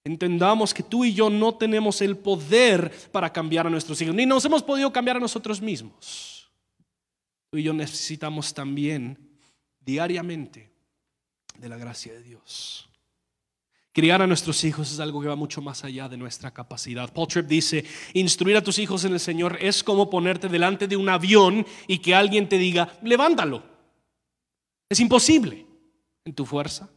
Entendamos 0.07 0.73
que 0.73 0.83
tú 0.83 1.03
y 1.03 1.13
yo 1.13 1.29
no 1.29 1.55
tenemos 1.55 2.01
el 2.01 2.15
poder 2.15 2.89
para 3.11 3.31
cambiar 3.33 3.67
a 3.67 3.69
nuestros 3.69 4.01
hijos, 4.01 4.15
ni 4.15 4.25
nos 4.25 4.45
hemos 4.45 4.63
podido 4.63 4.91
cambiar 4.93 5.17
a 5.17 5.19
nosotros 5.19 5.61
mismos. 5.61 6.49
Tú 7.49 7.57
y 7.57 7.63
yo 7.63 7.73
necesitamos 7.73 8.53
también 8.53 9.17
diariamente 9.81 10.71
de 11.59 11.67
la 11.67 11.75
gracia 11.75 12.13
de 12.13 12.23
Dios. 12.23 12.87
Criar 13.91 14.21
a 14.21 14.27
nuestros 14.27 14.63
hijos 14.63 14.93
es 14.93 15.01
algo 15.01 15.19
que 15.21 15.27
va 15.27 15.35
mucho 15.35 15.61
más 15.61 15.83
allá 15.83 16.07
de 16.07 16.15
nuestra 16.15 16.51
capacidad. 16.51 17.11
Paul 17.11 17.27
Tripp 17.27 17.47
dice, 17.47 17.83
instruir 18.13 18.55
a 18.55 18.63
tus 18.63 18.79
hijos 18.79 19.03
en 19.03 19.11
el 19.11 19.19
Señor 19.19 19.57
es 19.59 19.83
como 19.83 20.09
ponerte 20.09 20.47
delante 20.47 20.87
de 20.87 20.95
un 20.95 21.09
avión 21.09 21.65
y 21.85 21.97
que 21.97 22.15
alguien 22.15 22.47
te 22.47 22.57
diga, 22.57 22.97
levántalo. 23.03 23.61
Es 24.87 25.01
imposible 25.01 25.65
en 26.23 26.33
tu 26.33 26.45
fuerza, 26.45 26.89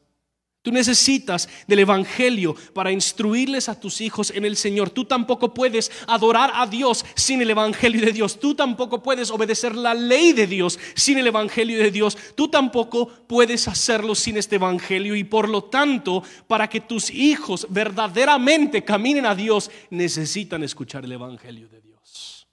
Tú 0.62 0.72
necesitas 0.72 1.48
del 1.66 1.78
Evangelio 1.78 2.54
para 2.74 2.92
instruirles 2.92 3.70
a 3.70 3.80
tus 3.80 4.02
hijos 4.02 4.30
en 4.30 4.44
el 4.44 4.56
Señor. 4.56 4.90
Tú 4.90 5.06
tampoco 5.06 5.54
puedes 5.54 5.90
adorar 6.06 6.50
a 6.54 6.66
Dios 6.66 7.06
sin 7.14 7.40
el 7.40 7.48
Evangelio 7.48 8.04
de 8.04 8.12
Dios. 8.12 8.38
Tú 8.38 8.54
tampoco 8.54 9.02
puedes 9.02 9.30
obedecer 9.30 9.74
la 9.74 9.94
ley 9.94 10.34
de 10.34 10.46
Dios 10.46 10.78
sin 10.94 11.16
el 11.16 11.28
Evangelio 11.28 11.78
de 11.78 11.90
Dios. 11.90 12.16
Tú 12.34 12.48
tampoco 12.48 13.08
puedes 13.08 13.68
hacerlo 13.68 14.14
sin 14.14 14.36
este 14.36 14.56
Evangelio. 14.56 15.16
Y 15.16 15.24
por 15.24 15.48
lo 15.48 15.64
tanto, 15.64 16.22
para 16.46 16.68
que 16.68 16.82
tus 16.82 17.08
hijos 17.08 17.66
verdaderamente 17.70 18.84
caminen 18.84 19.24
a 19.24 19.34
Dios, 19.34 19.70
necesitan 19.88 20.62
escuchar 20.62 21.06
el 21.06 21.12
Evangelio 21.12 21.70
de 21.70 21.80
Dios. 21.80 22.46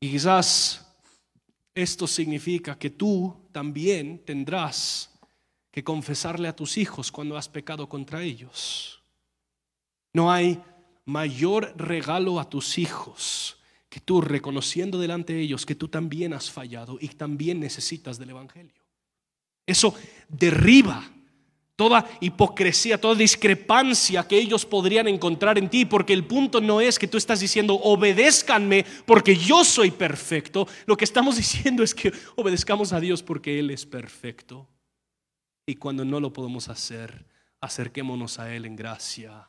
Y 0.00 0.08
quizás 0.08 0.86
esto 1.74 2.06
significa 2.06 2.78
que 2.78 2.90
tú 2.90 3.48
también 3.50 4.24
tendrás 4.24 5.11
que 5.72 5.82
confesarle 5.82 6.46
a 6.46 6.54
tus 6.54 6.78
hijos 6.78 7.10
cuando 7.10 7.36
has 7.36 7.48
pecado 7.48 7.88
contra 7.88 8.22
ellos. 8.22 9.02
No 10.12 10.30
hay 10.30 10.62
mayor 11.06 11.74
regalo 11.76 12.38
a 12.38 12.48
tus 12.48 12.78
hijos 12.78 13.56
que 13.88 14.00
tú 14.00 14.20
reconociendo 14.20 14.98
delante 14.98 15.32
de 15.32 15.40
ellos 15.40 15.66
que 15.66 15.74
tú 15.74 15.88
también 15.88 16.34
has 16.34 16.50
fallado 16.50 16.98
y 17.00 17.08
también 17.08 17.58
necesitas 17.58 18.18
del 18.18 18.30
Evangelio. 18.30 18.82
Eso 19.66 19.94
derriba 20.28 21.10
toda 21.76 22.08
hipocresía, 22.20 23.00
toda 23.00 23.14
discrepancia 23.14 24.26
que 24.28 24.38
ellos 24.38 24.66
podrían 24.66 25.08
encontrar 25.08 25.58
en 25.58 25.68
ti, 25.68 25.84
porque 25.84 26.12
el 26.12 26.24
punto 26.24 26.60
no 26.60 26.80
es 26.80 26.98
que 26.98 27.08
tú 27.08 27.16
estás 27.16 27.40
diciendo 27.40 27.74
obedézcanme 27.74 28.84
porque 29.06 29.36
yo 29.36 29.64
soy 29.64 29.90
perfecto, 29.90 30.68
lo 30.86 30.96
que 30.96 31.04
estamos 31.04 31.36
diciendo 31.42 31.82
es 31.82 31.94
que 31.94 32.12
obedezcamos 32.36 32.92
a 32.92 33.00
Dios 33.00 33.22
porque 33.22 33.58
Él 33.58 33.70
es 33.70 33.86
perfecto. 33.86 34.68
Y 35.72 35.76
cuando 35.76 36.04
no 36.04 36.20
lo 36.20 36.34
podemos 36.34 36.68
hacer, 36.68 37.24
acerquémonos 37.58 38.38
a 38.38 38.54
Él 38.54 38.66
en 38.66 38.76
gracia 38.76 39.48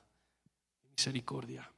y 0.81 0.87
misericordia. 0.87 1.69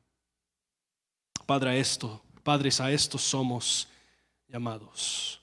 Padre, 1.47 1.71
a 1.71 1.75
esto, 1.75 2.23
padres, 2.43 2.79
a 2.79 2.91
esto 2.91 3.17
somos 3.17 3.87
llamados. 4.47 5.41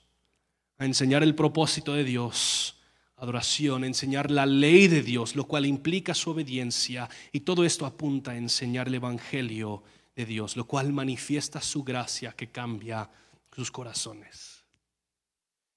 A 0.77 0.85
enseñar 0.85 1.21
el 1.21 1.35
propósito 1.35 1.91
de 1.91 2.05
Dios, 2.05 2.77
adoración, 3.17 3.83
enseñar 3.83 4.31
la 4.31 4.45
ley 4.45 4.87
de 4.87 5.01
Dios, 5.01 5.35
lo 5.35 5.43
cual 5.49 5.65
implica 5.65 6.13
su 6.13 6.29
obediencia. 6.29 7.09
Y 7.33 7.41
todo 7.41 7.65
esto 7.65 7.85
apunta 7.85 8.31
a 8.31 8.37
enseñar 8.37 8.87
el 8.87 8.95
Evangelio 8.95 9.83
de 10.15 10.25
Dios, 10.25 10.55
lo 10.55 10.63
cual 10.63 10.93
manifiesta 10.93 11.59
su 11.59 11.83
gracia 11.83 12.31
que 12.31 12.51
cambia 12.51 13.09
sus 13.53 13.69
corazones. 13.69 14.63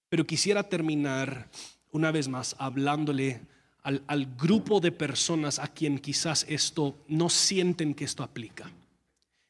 Pero 0.09 0.25
quisiera 0.25 0.63
terminar 0.63 1.51
una 1.97 2.11
vez 2.11 2.29
más 2.29 2.55
hablándole 2.59 3.41
al, 3.83 4.27
grupo 4.37 4.81
de 4.81 4.93
personas 4.93 5.59
a 5.59 5.69
quien 5.69 5.99
quizás 5.99 6.45
esto 6.49 7.05
no 7.09 7.29
sienten 7.31 7.95
que 7.95 8.05
esto 8.05 8.23
aplica. 8.23 8.71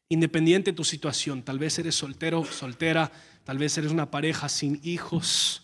Independiente 0.09 0.71
de 0.71 0.77
tu 0.77 0.85
situación, 0.85 1.43
tal 1.43 1.59
vez 1.59 1.79
eres 1.79 1.95
soltero, 1.95 2.45
soltera, 2.45 3.11
tal 3.45 3.59
vez 3.59 3.77
eres 3.79 3.91
una 3.91 4.11
pareja 4.11 4.49
sin 4.49 4.79
hijos. 4.85 5.63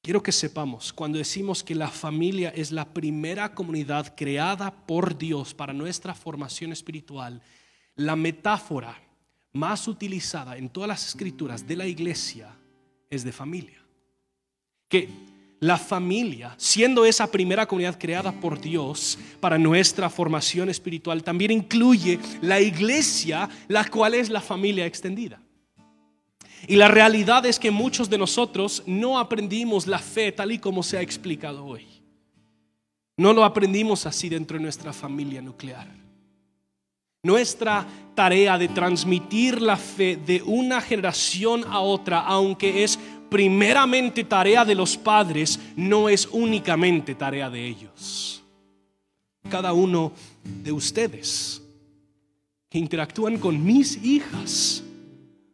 Quiero 0.00 0.22
que 0.22 0.32
sepamos, 0.32 0.92
cuando 0.92 1.18
decimos 1.18 1.62
que 1.62 1.74
la 1.74 1.88
familia 1.88 2.50
es 2.50 2.70
la 2.72 2.86
primera 2.94 3.54
comunidad 3.54 4.14
creada 4.16 4.70
por 4.86 5.18
Dios 5.18 5.54
para 5.54 5.72
nuestra 5.72 6.14
formación 6.14 6.72
espiritual, 6.72 7.42
la 7.96 8.16
metáfora 8.16 8.96
más 9.52 9.88
utilizada 9.88 10.56
en 10.56 10.68
todas 10.68 10.88
las 10.88 11.06
escrituras 11.06 11.66
de 11.66 11.76
la 11.76 11.86
iglesia 11.86 12.56
es 13.10 13.24
de 13.24 13.32
familia. 13.32 13.82
Que 14.88 15.33
la 15.64 15.78
familia, 15.78 16.54
siendo 16.58 17.06
esa 17.06 17.26
primera 17.30 17.64
comunidad 17.64 17.98
creada 17.98 18.32
por 18.32 18.60
Dios 18.60 19.18
para 19.40 19.56
nuestra 19.56 20.10
formación 20.10 20.68
espiritual, 20.68 21.24
también 21.24 21.50
incluye 21.50 22.18
la 22.42 22.60
iglesia, 22.60 23.48
la 23.66 23.88
cual 23.88 24.12
es 24.12 24.28
la 24.28 24.42
familia 24.42 24.84
extendida. 24.84 25.40
Y 26.68 26.76
la 26.76 26.88
realidad 26.88 27.46
es 27.46 27.58
que 27.58 27.70
muchos 27.70 28.10
de 28.10 28.18
nosotros 28.18 28.82
no 28.84 29.18
aprendimos 29.18 29.86
la 29.86 29.98
fe 29.98 30.32
tal 30.32 30.52
y 30.52 30.58
como 30.58 30.82
se 30.82 30.98
ha 30.98 31.00
explicado 31.00 31.64
hoy. 31.64 31.86
No 33.16 33.32
lo 33.32 33.42
aprendimos 33.42 34.04
así 34.04 34.28
dentro 34.28 34.58
de 34.58 34.64
nuestra 34.64 34.92
familia 34.92 35.40
nuclear. 35.40 35.88
Nuestra 37.22 37.86
tarea 38.14 38.58
de 38.58 38.68
transmitir 38.68 39.62
la 39.62 39.78
fe 39.78 40.16
de 40.16 40.42
una 40.42 40.82
generación 40.82 41.64
a 41.66 41.80
otra, 41.80 42.20
aunque 42.20 42.84
es 42.84 42.98
primeramente 43.30 44.24
tarea 44.24 44.64
de 44.64 44.74
los 44.74 44.96
padres, 44.96 45.58
no 45.76 46.08
es 46.08 46.28
únicamente 46.30 47.14
tarea 47.14 47.50
de 47.50 47.66
ellos. 47.66 48.42
Cada 49.48 49.72
uno 49.72 50.12
de 50.42 50.72
ustedes 50.72 51.62
que 52.70 52.78
interactúan 52.78 53.38
con 53.38 53.64
mis 53.64 54.02
hijas, 54.04 54.82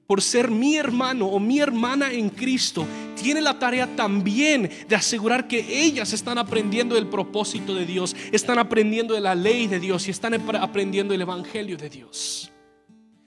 por 0.07 0.23
ser 0.23 0.51
mi 0.51 0.77
hermano 0.77 1.27
o 1.27 1.39
mi 1.39 1.59
hermana 1.59 2.13
en 2.13 2.31
Cristo, 2.31 2.87
tiene 3.21 3.41
la 3.41 3.59
tarea 3.59 3.87
también 3.95 4.71
de 4.89 4.97
asegurar 4.97 5.47
que 5.47 5.85
ellas 5.85 6.13
están 6.13 6.39
aprendiendo 6.39 6.97
el 6.97 7.07
propósito 7.07 7.75
de 7.75 7.87
Dios, 7.87 8.17
están 8.33 8.59
aprendiendo 8.59 9.19
la 9.21 9.35
ley 9.35 9.67
de 9.67 9.79
Dios 9.79 10.09
y 10.09 10.11
están 10.11 10.35
aprendiendo 10.35 11.15
el 11.15 11.21
evangelio 11.21 11.77
de 11.77 11.91
Dios. 11.91 12.51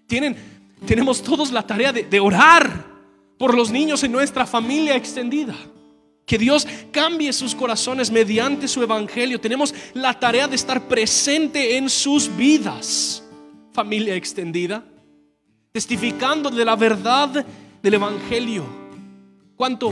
Tienen, 0.07 0.35
tenemos 0.85 1.21
todos 1.21 1.51
la 1.51 1.65
tarea 1.65 1.93
de 1.93 2.19
orar 2.19 2.92
por 3.37 3.55
los 3.55 3.71
niños 3.71 4.03
en 4.03 4.11
nuestra 4.11 4.45
familia 4.45 4.95
extendida. 4.95 5.55
Que 6.25 6.37
Dios 6.37 6.67
cambie 6.91 7.33
sus 7.33 7.53
corazones 7.53 8.09
mediante 8.09 8.67
su 8.67 8.81
evangelio. 8.81 9.41
Tenemos 9.41 9.73
la 9.93 10.17
tarea 10.17 10.47
de 10.47 10.55
estar 10.55 10.87
presente 10.87 11.75
en 11.75 11.89
sus 11.89 12.33
vidas. 12.35 13.23
Familia 13.73 14.15
extendida 14.15 14.83
testificando 15.73 16.51
de 16.51 16.63
la 16.63 16.75
verdad 16.75 17.43
del 17.81 17.93
Evangelio. 17.95 18.63
Cuánto 19.55 19.91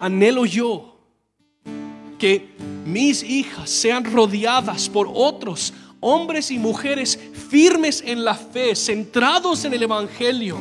anhelo 0.00 0.44
yo 0.44 0.98
que 2.18 2.48
mis 2.84 3.22
hijas 3.22 3.70
sean 3.70 4.04
rodeadas 4.04 4.88
por 4.88 5.08
otros 5.12 5.72
hombres 6.00 6.50
y 6.50 6.58
mujeres 6.58 7.16
firmes 7.48 8.02
en 8.04 8.24
la 8.24 8.34
fe, 8.34 8.74
centrados 8.74 9.64
en 9.64 9.72
el 9.72 9.84
Evangelio. 9.84 10.58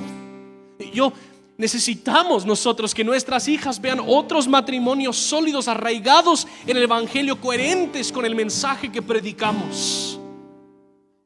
Yo 0.94 1.12
necesitamos 1.58 2.46
nosotros 2.46 2.94
que 2.94 3.04
nuestras 3.04 3.48
hijas 3.48 3.80
vean 3.80 4.00
otros 4.06 4.48
matrimonios 4.48 5.18
sólidos, 5.18 5.68
arraigados 5.68 6.48
en 6.66 6.78
el 6.78 6.84
Evangelio, 6.84 7.40
coherentes 7.40 8.12
con 8.12 8.26
el 8.26 8.36
mensaje 8.36 8.92
que 8.92 9.02
predicamos. 9.02 10.20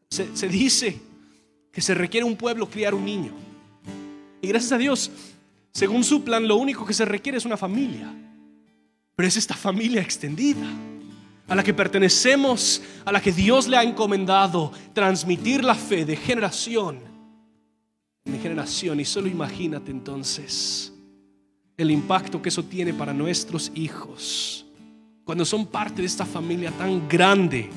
Se, 0.09 0.35
se 0.35 0.47
dice 0.47 0.99
que 1.71 1.81
se 1.81 1.93
requiere 1.93 2.25
un 2.25 2.35
pueblo 2.35 2.69
criar 2.69 2.93
un 2.93 3.05
niño. 3.05 3.31
Y 4.41 4.47
gracias 4.47 4.71
a 4.71 4.77
Dios, 4.77 5.11
según 5.71 6.03
su 6.03 6.23
plan, 6.23 6.47
lo 6.47 6.57
único 6.57 6.85
que 6.85 6.93
se 6.93 7.05
requiere 7.05 7.37
es 7.37 7.45
una 7.45 7.57
familia. 7.57 8.13
Pero 9.15 9.27
es 9.27 9.37
esta 9.37 9.55
familia 9.55 10.01
extendida 10.01 10.65
a 11.47 11.55
la 11.55 11.63
que 11.63 11.73
pertenecemos, 11.73 12.81
a 13.03 13.11
la 13.11 13.21
que 13.21 13.31
Dios 13.31 13.67
le 13.67 13.75
ha 13.75 13.83
encomendado 13.83 14.71
transmitir 14.93 15.63
la 15.63 15.75
fe 15.75 16.05
de 16.05 16.15
generación 16.15 17.08
en 18.33 18.41
generación. 18.41 18.99
Y 18.99 19.05
solo 19.05 19.27
imagínate 19.27 19.91
entonces 19.91 20.93
el 21.77 21.91
impacto 21.91 22.41
que 22.41 22.49
eso 22.49 22.63
tiene 22.63 22.93
para 22.93 23.13
nuestros 23.13 23.71
hijos 23.75 24.65
cuando 25.29 25.45
son 25.45 25.67
parte 25.67 26.01
de 26.01 26.07
esta 26.07 26.25
familia 26.25 26.71
tan 26.71 27.07
grande 27.07 27.69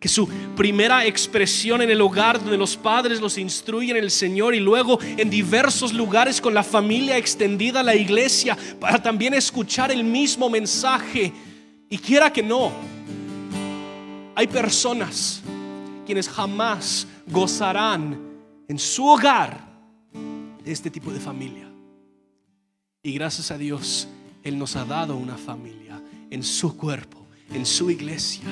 que 0.00 0.08
su 0.08 0.26
primera 0.56 1.04
expresión 1.04 1.82
en 1.82 1.90
el 1.90 2.00
hogar 2.00 2.40
donde 2.40 2.56
los 2.56 2.76
padres 2.76 3.20
los 3.20 3.36
instruyen 3.36 3.96
en 3.96 4.04
el 4.04 4.10
Señor 4.10 4.54
y 4.54 4.60
luego 4.60 4.98
en 5.02 5.28
diversos 5.28 5.92
lugares 5.92 6.40
con 6.40 6.54
la 6.54 6.62
familia 6.62 7.18
extendida, 7.18 7.82
la 7.82 7.94
iglesia, 7.94 8.56
para 8.80 9.02
también 9.02 9.34
escuchar 9.34 9.90
el 9.90 10.02
mismo 10.02 10.48
mensaje. 10.48 11.32
Y 11.90 11.98
quiera 11.98 12.32
que 12.32 12.42
no, 12.42 12.72
hay 14.34 14.46
personas 14.46 15.42
quienes 16.06 16.26
jamás 16.26 17.06
gozarán 17.26 18.18
en 18.66 18.78
su 18.78 19.06
hogar 19.06 19.67
este 20.72 20.90
tipo 20.90 21.12
de 21.12 21.20
familia. 21.20 21.70
Y 23.02 23.12
gracias 23.12 23.50
a 23.50 23.58
Dios, 23.58 24.08
Él 24.42 24.58
nos 24.58 24.76
ha 24.76 24.84
dado 24.84 25.16
una 25.16 25.36
familia 25.36 26.02
en 26.30 26.42
su 26.42 26.76
cuerpo, 26.76 27.26
en 27.52 27.64
su 27.64 27.90
iglesia 27.90 28.48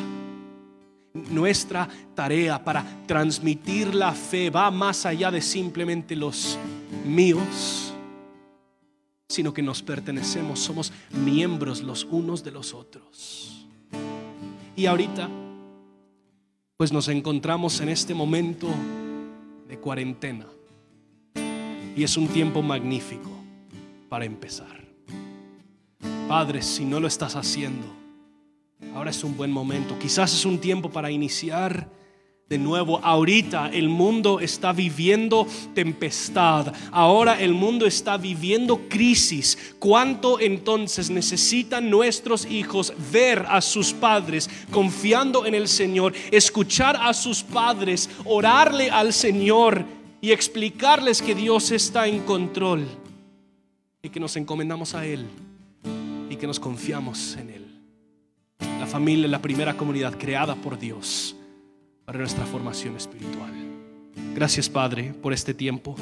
nuestra 1.31 1.89
tarea 2.15 2.63
para 2.63 2.85
transmitir 3.07 3.95
la 3.95 4.13
fe 4.13 4.51
va 4.51 4.71
más 4.71 5.07
allá 5.07 5.31
de 5.31 5.41
simplemente 5.41 6.15
los 6.15 6.59
míos, 7.05 7.93
sino 9.29 9.53
que 9.53 9.63
nos 9.63 9.83
pertenecemos, 9.83 10.61
somos 10.61 10.93
miembros 11.11 11.83
los 11.83 12.05
unos 12.05 12.45
de 12.45 12.51
los 12.51 12.75
otros. 12.75 13.67
Y 14.77 14.87
ahorita, 14.87 15.29
pues 16.77 16.93
nos 16.93 17.09
encontramos 17.09 17.81
en 17.81 17.89
este 17.89 18.15
momento 18.15 18.69
de 19.69 19.79
cuarentena. 19.79 20.47
Y 21.97 22.05
es 22.05 22.17
un 22.17 22.29
tiempo 22.29 22.63
magnífico 22.63 23.31
para 24.09 24.25
empezar. 24.25 24.87
Padre, 26.29 26.63
si 26.63 26.85
no 26.85 27.01
lo 27.01 27.09
estás 27.09 27.35
haciendo, 27.35 27.97
Ahora 28.97 29.11
es 29.11 29.25
un 29.25 29.37
buen 29.37 29.51
momento. 29.51 29.99
Quizás 29.99 30.33
es 30.33 30.47
un 30.47 30.59
tiempo 30.59 30.91
para 30.91 31.11
iniciar 31.11 31.87
de 32.49 32.57
nuevo. 32.57 32.99
Ahorita 33.03 33.69
el 33.71 33.91
mundo 33.91 34.41
está 34.41 34.73
viviendo 34.73 35.47
tempestad. 35.75 36.73
Ahora 36.93 37.39
el 37.39 37.53
mundo 37.53 37.87
está 37.87 38.17
viviendo 38.17 38.89
crisis. 38.89 39.75
¿Cuánto 39.79 40.41
entonces 40.41 41.11
necesitan 41.11 41.91
nuestros 41.91 42.47
hijos 42.47 42.93
ver 43.13 43.45
a 43.49 43.61
sus 43.61 43.93
padres 43.93 44.49
confiando 44.71 45.45
en 45.45 45.55
el 45.55 45.69
Señor, 45.69 46.15
escuchar 46.31 46.97
a 46.99 47.13
sus 47.13 47.43
padres, 47.43 48.09
orarle 48.25 48.91
al 48.91 49.13
Señor 49.13 49.96
y 50.27 50.33
explicarles 50.33 51.23
que 51.23 51.37
Dios 51.37 51.71
está 51.71 52.09
en 52.09 52.19
control 52.19 52.85
y 54.03 54.09
que 54.09 54.19
nos 54.19 54.35
encomendamos 54.35 54.93
a 54.97 55.07
Él 55.07 55.25
y 56.29 56.35
que 56.35 56.49
nos 56.49 56.59
confiamos 56.59 57.37
en 57.37 57.51
Él? 57.51 57.65
La 58.59 58.87
familia 58.87 59.29
la 59.29 59.41
primera 59.41 59.77
comunidad 59.77 60.19
creada 60.19 60.57
por 60.57 60.81
Dios 60.81 61.37
para 62.05 62.19
nuestra 62.19 62.45
formación 62.45 62.97
espiritual. 62.97 63.53
Gracias 64.35 64.69
Padre 64.69 65.15
por 65.15 65.33
este 65.33 65.55
tiempo. 65.55 65.95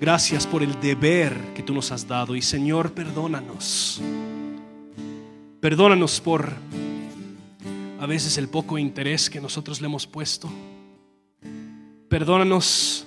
Gracias 0.00 0.46
por 0.46 0.62
el 0.62 0.80
deber 0.80 1.36
que 1.54 1.62
tú 1.62 1.74
nos 1.74 1.92
has 1.92 2.08
dado. 2.08 2.34
Y 2.34 2.40
Señor, 2.40 2.92
perdónanos. 2.92 4.00
Perdónanos 5.60 6.22
por 6.22 6.54
a 8.00 8.06
veces 8.06 8.38
el 8.38 8.48
poco 8.48 8.78
interés 8.78 9.28
que 9.28 9.42
nosotros 9.42 9.82
le 9.82 9.88
hemos 9.88 10.06
puesto. 10.06 10.48
Perdónanos 12.08 13.04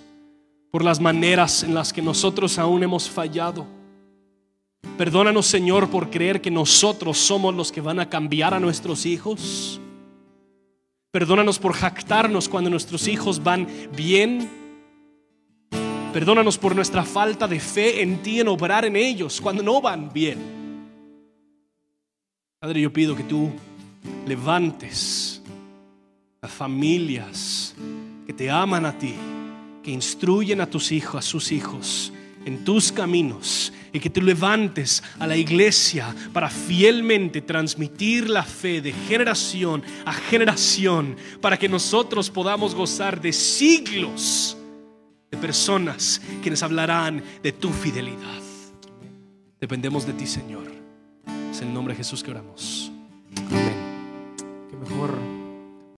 por 0.71 0.83
las 0.83 0.99
maneras 0.99 1.63
en 1.63 1.75
las 1.75 1.91
que 1.91 2.01
nosotros 2.01 2.57
aún 2.57 2.81
hemos 2.81 3.09
fallado. 3.09 3.67
Perdónanos, 4.97 5.45
Señor, 5.45 5.89
por 5.89 6.09
creer 6.09 6.41
que 6.41 6.49
nosotros 6.49 7.17
somos 7.17 7.53
los 7.53 7.71
que 7.71 7.81
van 7.81 7.99
a 7.99 8.09
cambiar 8.09 8.53
a 8.53 8.59
nuestros 8.59 9.05
hijos. 9.05 9.79
Perdónanos 11.11 11.59
por 11.59 11.73
jactarnos 11.73 12.47
cuando 12.47 12.69
nuestros 12.69 13.07
hijos 13.07 13.43
van 13.43 13.67
bien. 13.95 14.49
Perdónanos 16.13 16.57
por 16.57 16.75
nuestra 16.75 17.03
falta 17.03 17.47
de 17.47 17.59
fe 17.59 18.01
en 18.01 18.21
ti, 18.21 18.39
en 18.39 18.47
obrar 18.47 18.85
en 18.85 18.95
ellos 18.95 19.41
cuando 19.41 19.61
no 19.61 19.81
van 19.81 20.11
bien. 20.11 20.39
Padre, 22.59 22.81
yo 22.81 22.93
pido 22.93 23.15
que 23.15 23.23
tú 23.23 23.49
levantes 24.25 25.41
a 26.41 26.47
familias 26.47 27.75
que 28.25 28.33
te 28.33 28.49
aman 28.49 28.85
a 28.85 28.97
ti, 28.97 29.15
que 29.83 29.91
instruyen 29.91 30.61
a 30.61 30.69
tus 30.69 30.91
hijos, 30.91 31.15
a 31.15 31.21
sus 31.21 31.51
hijos 31.51 32.13
en 32.45 32.63
tus 32.63 32.91
caminos 32.91 33.71
y 33.93 33.99
que 33.99 34.09
tú 34.09 34.21
levantes 34.21 35.03
a 35.19 35.27
la 35.27 35.35
iglesia 35.35 36.15
para 36.33 36.49
fielmente 36.49 37.41
transmitir 37.41 38.29
la 38.29 38.43
fe 38.43 38.81
de 38.81 38.93
generación 38.93 39.83
a 40.05 40.13
generación 40.13 41.15
para 41.39 41.57
que 41.57 41.69
nosotros 41.69 42.29
podamos 42.29 42.73
gozar 42.73 43.21
de 43.21 43.33
siglos 43.33 44.57
de 45.29 45.37
personas 45.37 46.21
quienes 46.41 46.63
hablarán 46.63 47.23
de 47.41 47.51
tu 47.51 47.69
fidelidad. 47.69 48.41
Dependemos 49.59 50.05
de 50.05 50.13
ti, 50.13 50.25
Señor. 50.25 50.63
Es 51.51 51.61
el 51.61 51.73
nombre 51.73 51.93
de 51.93 51.99
Jesús 51.99 52.23
que 52.23 52.31
oramos. 52.31 52.91
Amén. 53.49 53.75
Que 54.69 54.75
mejor 54.75 55.30